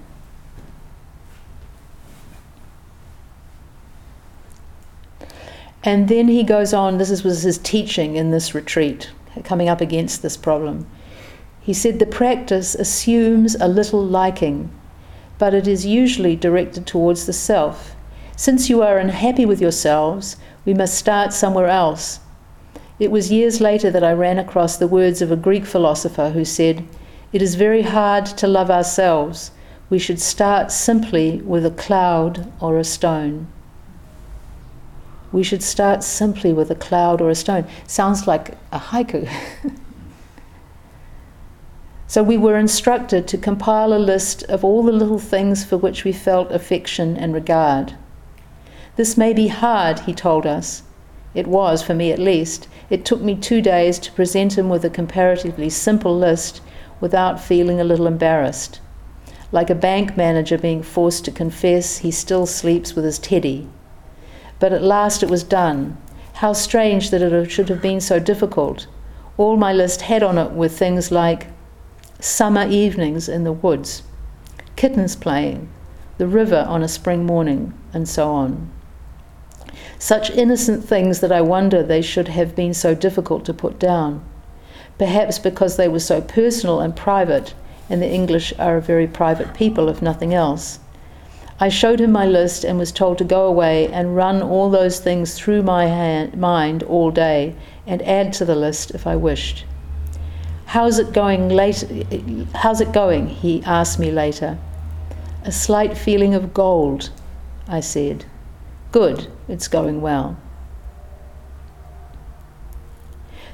And 5.85 6.09
then 6.09 6.27
he 6.27 6.43
goes 6.43 6.73
on, 6.73 6.97
this 6.97 7.23
was 7.23 7.43
his 7.43 7.57
teaching 7.57 8.17
in 8.17 8.31
this 8.31 8.53
retreat, 8.53 9.11
coming 9.45 9.69
up 9.69 9.79
against 9.79 10.23
this 10.23 10.35
problem. 10.35 10.85
He 11.67 11.73
said 11.73 11.99
the 11.99 12.05
practice 12.05 12.75
assumes 12.75 13.53
a 13.55 13.67
little 13.67 14.01
liking, 14.01 14.71
but 15.37 15.53
it 15.53 15.67
is 15.67 15.85
usually 15.85 16.33
directed 16.33 16.87
towards 16.87 17.25
the 17.25 17.33
self. 17.33 17.93
Since 18.37 18.69
you 18.69 18.81
are 18.81 18.97
unhappy 18.97 19.45
with 19.45 19.59
yourselves, 19.59 20.37
we 20.63 20.73
must 20.73 20.95
start 20.95 21.33
somewhere 21.33 21.67
else. 21.67 22.21
It 22.99 23.11
was 23.11 23.33
years 23.33 23.59
later 23.59 23.91
that 23.91 24.01
I 24.01 24.13
ran 24.13 24.39
across 24.39 24.77
the 24.77 24.87
words 24.87 25.21
of 25.21 25.29
a 25.29 25.35
Greek 25.35 25.65
philosopher 25.65 26.29
who 26.29 26.45
said, 26.45 26.85
It 27.33 27.41
is 27.41 27.55
very 27.55 27.81
hard 27.81 28.25
to 28.37 28.47
love 28.47 28.71
ourselves. 28.71 29.51
We 29.89 29.99
should 29.99 30.21
start 30.21 30.71
simply 30.71 31.41
with 31.41 31.65
a 31.65 31.71
cloud 31.71 32.49
or 32.61 32.77
a 32.77 32.85
stone. 32.85 33.45
We 35.33 35.43
should 35.43 35.63
start 35.63 36.01
simply 36.01 36.53
with 36.53 36.71
a 36.71 36.75
cloud 36.75 37.19
or 37.19 37.29
a 37.29 37.35
stone. 37.35 37.65
Sounds 37.87 38.25
like 38.25 38.51
a 38.71 38.79
haiku. 38.79 39.27
so 42.07 42.23
we 42.23 42.37
were 42.37 42.57
instructed 42.57 43.27
to 43.27 43.37
compile 43.37 43.93
a 43.93 43.99
list 43.99 44.43
of 44.43 44.63
all 44.63 44.81
the 44.81 44.91
little 44.91 45.19
things 45.19 45.63
for 45.63 45.77
which 45.77 46.03
we 46.03 46.11
felt 46.11 46.51
affection 46.51 47.15
and 47.15 47.33
regard. 47.33 47.93
This 48.95 49.17
may 49.17 49.33
be 49.33 49.49
hard, 49.49 49.99
he 49.99 50.13
told 50.13 50.47
us. 50.47 50.81
It 51.35 51.45
was, 51.45 51.83
for 51.83 51.93
me 51.93 52.11
at 52.11 52.17
least. 52.17 52.67
It 52.89 53.05
took 53.05 53.21
me 53.21 53.35
two 53.35 53.61
days 53.61 53.99
to 53.99 54.11
present 54.13 54.57
him 54.57 54.69
with 54.69 54.83
a 54.83 54.89
comparatively 54.89 55.69
simple 55.69 56.17
list 56.17 56.61
without 56.99 57.39
feeling 57.39 57.79
a 57.79 57.83
little 57.83 58.07
embarrassed. 58.07 58.79
Like 59.51 59.69
a 59.69 59.75
bank 59.75 60.17
manager 60.17 60.57
being 60.57 60.81
forced 60.81 61.25
to 61.25 61.31
confess 61.31 61.99
he 61.99 62.09
still 62.09 62.45
sleeps 62.45 62.95
with 62.95 63.05
his 63.05 63.19
teddy 63.19 63.67
but 64.59 64.73
at 64.73 64.81
last 64.81 65.23
it 65.23 65.29
was 65.29 65.43
done. 65.43 65.97
How 66.33 66.53
strange 66.53 67.09
that 67.11 67.21
it 67.21 67.51
should 67.51 67.69
have 67.69 67.81
been 67.81 68.01
so 68.01 68.19
difficult. 68.19 68.87
All 69.37 69.57
my 69.57 69.73
list 69.73 70.01
had 70.01 70.23
on 70.23 70.37
it 70.37 70.51
were 70.51 70.67
things 70.67 71.11
like 71.11 71.47
summer 72.19 72.67
evenings 72.67 73.29
in 73.29 73.43
the 73.43 73.51
woods, 73.51 74.03
kittens 74.75 75.15
playing, 75.15 75.69
the 76.17 76.27
river 76.27 76.65
on 76.67 76.83
a 76.83 76.87
spring 76.87 77.25
morning, 77.25 77.73
and 77.93 78.07
so 78.07 78.29
on. 78.31 78.71
Such 79.99 80.31
innocent 80.31 80.83
things 80.83 81.19
that 81.19 81.31
I 81.31 81.41
wonder 81.41 81.83
they 81.83 82.01
should 82.01 82.27
have 82.29 82.55
been 82.55 82.73
so 82.73 82.95
difficult 82.95 83.45
to 83.45 83.53
put 83.53 83.79
down. 83.79 84.23
Perhaps 84.97 85.39
because 85.39 85.77
they 85.77 85.87
were 85.87 85.99
so 85.99 86.21
personal 86.21 86.79
and 86.79 86.95
private, 86.95 87.53
and 87.89 88.01
the 88.01 88.11
English 88.11 88.53
are 88.57 88.77
a 88.77 88.81
very 88.81 89.07
private 89.07 89.53
people, 89.53 89.89
if 89.89 90.01
nothing 90.01 90.33
else. 90.33 90.79
I 91.59 91.69
showed 91.69 91.99
him 91.99 92.11
my 92.11 92.27
list 92.27 92.63
and 92.63 92.77
was 92.77 92.91
told 92.91 93.17
to 93.17 93.23
go 93.23 93.47
away 93.47 93.87
and 93.87 94.15
run 94.15 94.43
all 94.43 94.69
those 94.69 94.99
things 94.99 95.33
through 95.33 95.63
my 95.63 95.87
hand, 95.87 96.37
mind 96.37 96.83
all 96.83 97.09
day 97.09 97.55
and 97.87 98.01
add 98.03 98.33
to 98.33 98.45
the 98.45 98.55
list 98.55 98.91
if 98.91 99.07
I 99.07 99.15
wished. 99.15 99.65
How's 100.67 100.99
it 100.99 101.13
going 101.13 101.49
later? 101.49 101.87
How's 102.55 102.81
it 102.81 102.91
going? 102.93 103.27
He 103.27 103.63
asked 103.63 103.99
me 103.99 104.11
later. 104.11 104.57
A 105.43 105.51
slight 105.51 105.97
feeling 105.97 106.33
of 106.33 106.53
gold, 106.53 107.09
I 107.67 107.79
said. 107.79 108.25
Good, 108.91 109.27
it's 109.47 109.67
going 109.67 110.01
well. 110.01 110.37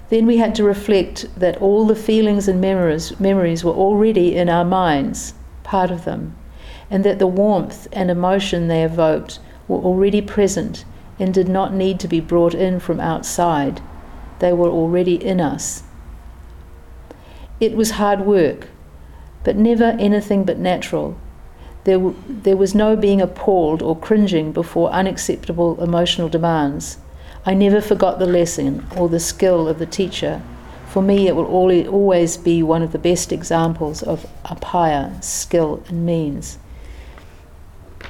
Then 0.10 0.26
we 0.26 0.38
had 0.38 0.54
to 0.56 0.64
reflect 0.64 1.28
that 1.40 1.62
all 1.62 1.86
the 1.86 1.96
feelings 1.96 2.48
and 2.48 2.60
memories, 2.60 3.20
memories 3.20 3.64
were 3.64 3.72
already 3.72 4.36
in 4.36 4.50
our 4.50 4.66
minds, 4.66 5.34
part 5.64 5.90
of 5.90 6.06
them 6.06 6.36
and 6.94 7.04
that 7.04 7.18
the 7.18 7.26
warmth 7.26 7.88
and 7.92 8.12
emotion 8.12 8.68
they 8.68 8.84
evoked 8.84 9.40
were 9.68 9.80
already 9.80 10.22
present 10.22 10.86
and 11.20 11.34
did 11.34 11.48
not 11.48 11.74
need 11.74 12.00
to 12.00 12.08
be 12.08 12.20
brought 12.20 12.54
in 12.54 12.80
from 12.80 13.00
outside. 13.00 13.82
They 14.38 14.54
were 14.54 14.70
already 14.70 15.16
in 15.16 15.42
us. 15.42 15.84
It 17.64 17.78
was 17.78 17.92
hard 17.92 18.26
work, 18.26 18.68
but 19.46 19.56
never 19.56 19.96
anything 19.98 20.44
but 20.44 20.60
natural. 20.60 21.16
There, 21.86 21.96
w- 21.96 22.18
there 22.28 22.58
was 22.58 22.76
no 22.76 22.98
being 22.98 23.22
appalled 23.22 23.82
or 23.82 23.96
cringing 23.96 24.52
before 24.52 24.90
unacceptable 24.90 25.82
emotional 25.82 26.28
demands. 26.28 26.98
I 27.46 27.54
never 27.54 27.80
forgot 27.80 28.20
the 28.20 28.26
lesson 28.26 28.86
or 28.98 29.08
the 29.08 29.22
skill 29.22 29.70
of 29.70 29.80
the 29.80 29.86
teacher. 29.86 30.42
For 30.88 31.02
me, 31.02 31.30
it 31.30 31.38
will 31.38 31.46
always 31.46 32.36
be 32.36 32.62
one 32.62 32.82
of 32.82 32.92
the 32.92 33.00
best 33.00 33.32
examples 33.32 34.04
of 34.04 34.28
upaya, 34.44 35.24
skill, 35.24 35.82
and 35.88 36.06
means. 36.06 36.58
I 38.02 38.06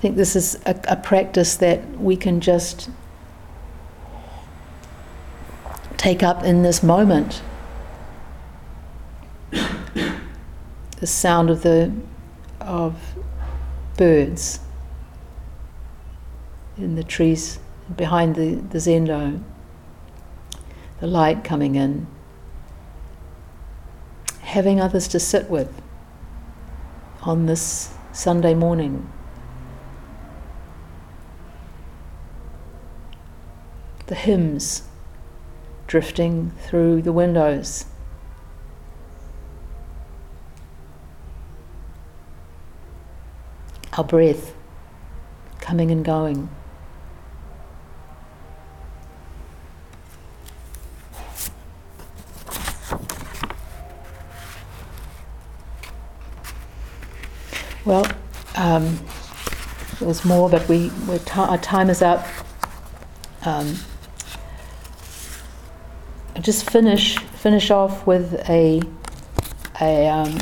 think 0.00 0.16
this 0.16 0.34
is 0.34 0.58
a, 0.66 0.74
a 0.88 0.96
practice 0.96 1.54
that 1.54 2.00
we 2.00 2.16
can 2.16 2.40
just 2.40 2.90
take 6.00 6.22
up 6.22 6.42
in 6.42 6.62
this 6.62 6.82
moment. 6.82 7.42
the 9.50 11.06
sound 11.06 11.50
of 11.50 11.62
the 11.62 11.92
of 12.58 13.14
birds 13.98 14.60
in 16.78 16.94
the 16.94 17.04
trees 17.04 17.58
behind 17.94 18.34
the, 18.34 18.54
the 18.54 18.78
zendo, 18.78 19.42
the 21.00 21.06
light 21.06 21.44
coming 21.44 21.74
in, 21.74 22.06
having 24.40 24.80
others 24.80 25.06
to 25.06 25.20
sit 25.20 25.50
with 25.50 25.82
on 27.22 27.44
this 27.44 27.92
Sunday 28.12 28.54
morning. 28.54 29.06
the 34.06 34.16
hymns 34.16 34.89
drifting 35.90 36.52
through 36.68 37.02
the 37.02 37.12
windows. 37.12 37.84
our 43.98 44.04
breath 44.04 44.54
coming 45.60 45.90
and 45.90 46.04
going. 46.04 46.48
Well, 57.84 58.06
um, 58.54 59.00
there's 59.98 60.24
more, 60.24 60.48
but 60.48 60.68
we 60.68 60.92
our 61.34 61.58
time 61.58 61.90
is 61.90 62.00
up. 62.00 62.24
Um, 63.44 63.76
just 66.40 66.70
finish 66.70 67.18
finish 67.18 67.70
off 67.70 68.06
with 68.06 68.34
a 68.48 68.82
a 69.80 70.08
um, 70.08 70.32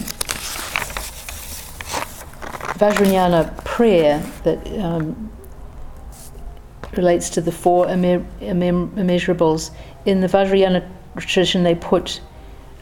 Vajrayana 2.78 3.64
prayer 3.64 4.18
that 4.44 4.66
um, 4.80 5.30
relates 6.96 7.30
to 7.30 7.40
the 7.40 7.52
four 7.52 7.86
immem- 7.86 8.26
immem- 8.40 8.90
immeasurables. 8.94 9.70
In 10.06 10.20
the 10.20 10.26
Vajrayana 10.26 10.88
tradition, 11.16 11.62
they 11.62 11.74
put 11.74 12.20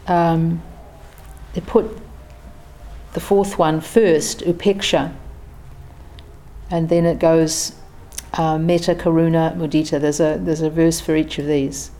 um, 0.07 0.61
they 1.53 1.61
put 1.61 1.85
the 3.13 3.19
fourth 3.19 3.57
one 3.57 3.81
first, 3.81 4.41
upeksha, 4.41 5.13
and 6.69 6.89
then 6.89 7.05
it 7.05 7.19
goes 7.19 7.73
uh, 8.33 8.57
metta, 8.57 8.93
karuna, 8.93 9.55
mudita. 9.55 9.99
There's 9.99 10.19
a 10.19 10.37
there's 10.39 10.61
a 10.61 10.69
verse 10.69 10.99
for 10.99 11.15
each 11.15 11.39
of 11.39 11.47
these. 11.47 11.91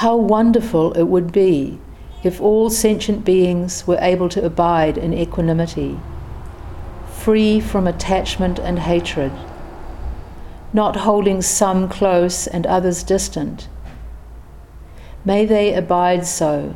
How 0.00 0.16
wonderful 0.16 0.94
it 0.94 1.08
would 1.08 1.30
be 1.30 1.78
if 2.22 2.40
all 2.40 2.70
sentient 2.70 3.22
beings 3.22 3.86
were 3.86 3.98
able 4.00 4.30
to 4.30 4.42
abide 4.42 4.96
in 4.96 5.12
equanimity, 5.12 6.00
free 7.12 7.60
from 7.60 7.86
attachment 7.86 8.58
and 8.58 8.78
hatred, 8.78 9.30
not 10.72 10.96
holding 11.04 11.42
some 11.42 11.86
close 11.86 12.46
and 12.46 12.66
others 12.66 13.02
distant. 13.02 13.68
May 15.22 15.44
they 15.44 15.74
abide 15.74 16.24
so. 16.26 16.74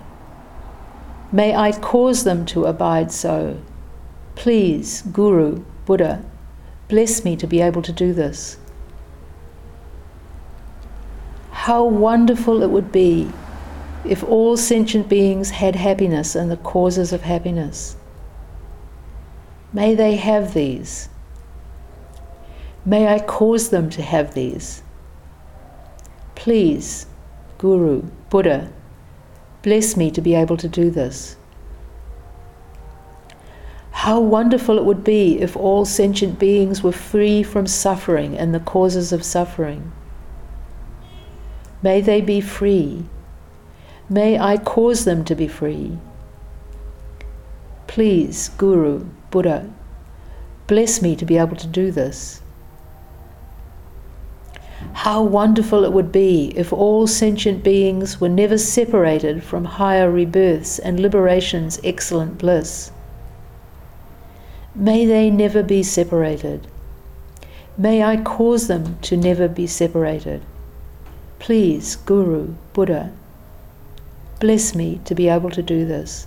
May 1.33 1.57
I 1.57 1.73
cause 1.73 2.25
them 2.25 2.45
to 2.53 2.67
abide 2.67 3.11
so. 3.11 3.57
Please, 4.35 5.01
Guru, 5.01 5.65
Buddha, 5.87 6.23
bless 6.89 7.25
me 7.25 7.37
to 7.37 7.47
be 7.47 7.63
able 7.63 7.81
to 7.81 7.93
do 7.93 8.13
this. 8.13 8.59
How 11.65 11.83
wonderful 11.83 12.63
it 12.63 12.69
would 12.69 12.93
be 12.93 13.33
if 14.05 14.23
all 14.23 14.55
sentient 14.55 15.09
beings 15.09 15.49
had 15.49 15.75
happiness 15.77 16.35
and 16.35 16.51
the 16.51 16.59
causes 16.59 17.11
of 17.11 17.23
happiness. 17.23 17.97
May 19.73 19.95
they 19.95 20.17
have 20.17 20.53
these. 20.53 21.09
May 22.85 23.09
I 23.09 23.19
cause 23.19 23.71
them 23.71 23.89
to 23.97 24.03
have 24.03 24.35
these. 24.35 24.83
Please, 26.35 27.07
Guru, 27.57 28.03
Buddha, 28.29 28.71
bless 29.63 29.97
me 29.97 30.11
to 30.11 30.21
be 30.21 30.35
able 30.35 30.59
to 30.59 30.69
do 30.69 30.91
this. 30.91 31.37
How 33.91 34.21
wonderful 34.21 34.77
it 34.77 34.85
would 34.85 35.03
be 35.03 35.41
if 35.41 35.57
all 35.57 35.87
sentient 35.87 36.39
beings 36.39 36.83
were 36.83 36.93
free 36.93 37.43
from 37.43 37.67
suffering 37.67 38.37
and 38.37 38.55
the 38.55 38.61
causes 38.61 39.15
of 39.15 39.25
suffering. 39.25 39.93
May 41.85 42.01
they 42.01 42.23
be 42.23 42.41
free. 42.41 43.05
May 44.09 44.39
I 44.39 44.57
cause 44.57 45.05
them 45.05 45.23
to 45.27 45.35
be 45.35 45.47
free. 45.47 45.99
Please, 47.87 48.49
Guru, 48.57 49.05
Buddha, 49.31 49.71
bless 50.67 51.03
me 51.03 51.15
to 51.15 51.27
be 51.27 51.37
able 51.37 51.57
to 51.57 51.67
do 51.67 51.91
this. 51.91 52.41
How 54.95 55.23
wonderful 55.23 55.85
it 55.85 55.93
would 55.93 56.11
be 56.11 56.55
if 56.57 56.73
all 56.73 57.07
sentient 57.07 57.63
beings 57.63 58.19
were 58.19 58.31
never 58.31 58.57
separated 58.57 59.45
from 59.45 59.67
higher 59.67 60.11
rebirths 60.11 60.79
and 60.79 60.99
liberation's 60.99 61.79
excellent 61.85 62.39
bliss. 62.39 62.93
May 64.75 65.05
they 65.05 65.29
never 65.29 65.63
be 65.63 65.83
separated. 65.83 66.67
May 67.77 68.03
I 68.03 68.23
cause 68.23 68.69
them 68.69 68.99
to 69.03 69.19
never 69.19 69.49
be 69.49 69.67
separated. 69.67 70.41
Please, 71.45 71.97
Guru, 71.97 72.55
Buddha, 72.73 73.13
bless 74.41 74.75
me 74.75 75.03
to 75.05 75.15
be 75.15 75.29
able 75.29 75.51
to 75.51 75.63
do 75.63 75.85
this. 75.85 76.27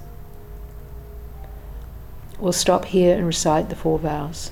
We'll 2.39 2.53
stop 2.53 2.85
here 2.85 3.17
and 3.17 3.25
recite 3.25 3.69
the 3.69 3.75
four 3.75 3.97
vows. 3.97 4.51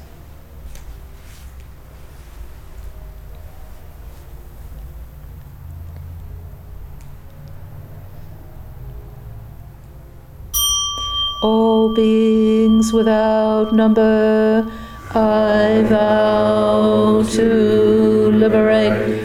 All 11.44 11.94
beings 11.94 12.92
without 12.92 13.72
number, 13.72 14.66
I 15.12 15.84
vow 15.88 17.22
to 17.34 18.32
liberate 18.32 19.25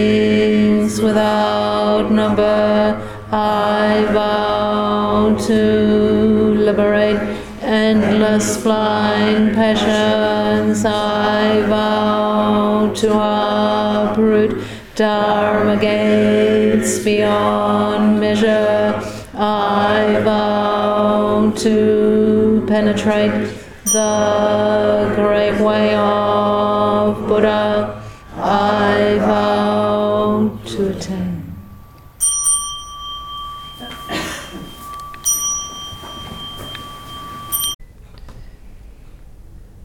number, 2.31 3.27
I 3.31 4.05
vow 4.13 5.35
to 5.47 6.53
liberate 6.55 7.19
endless 7.61 8.61
blind 8.63 9.53
passions. 9.53 10.85
I 10.85 11.61
vow 11.67 12.93
to 12.95 13.09
uproot 13.13 14.63
Dharma 14.95 15.77
gates 15.77 16.99
beyond 16.99 18.19
measure. 18.19 19.01
I 19.33 20.21
vow 20.23 21.51
to 21.57 22.63
penetrate 22.67 23.55
the 23.85 25.11
great 25.15 25.59
way 25.59 25.95
of 25.95 26.20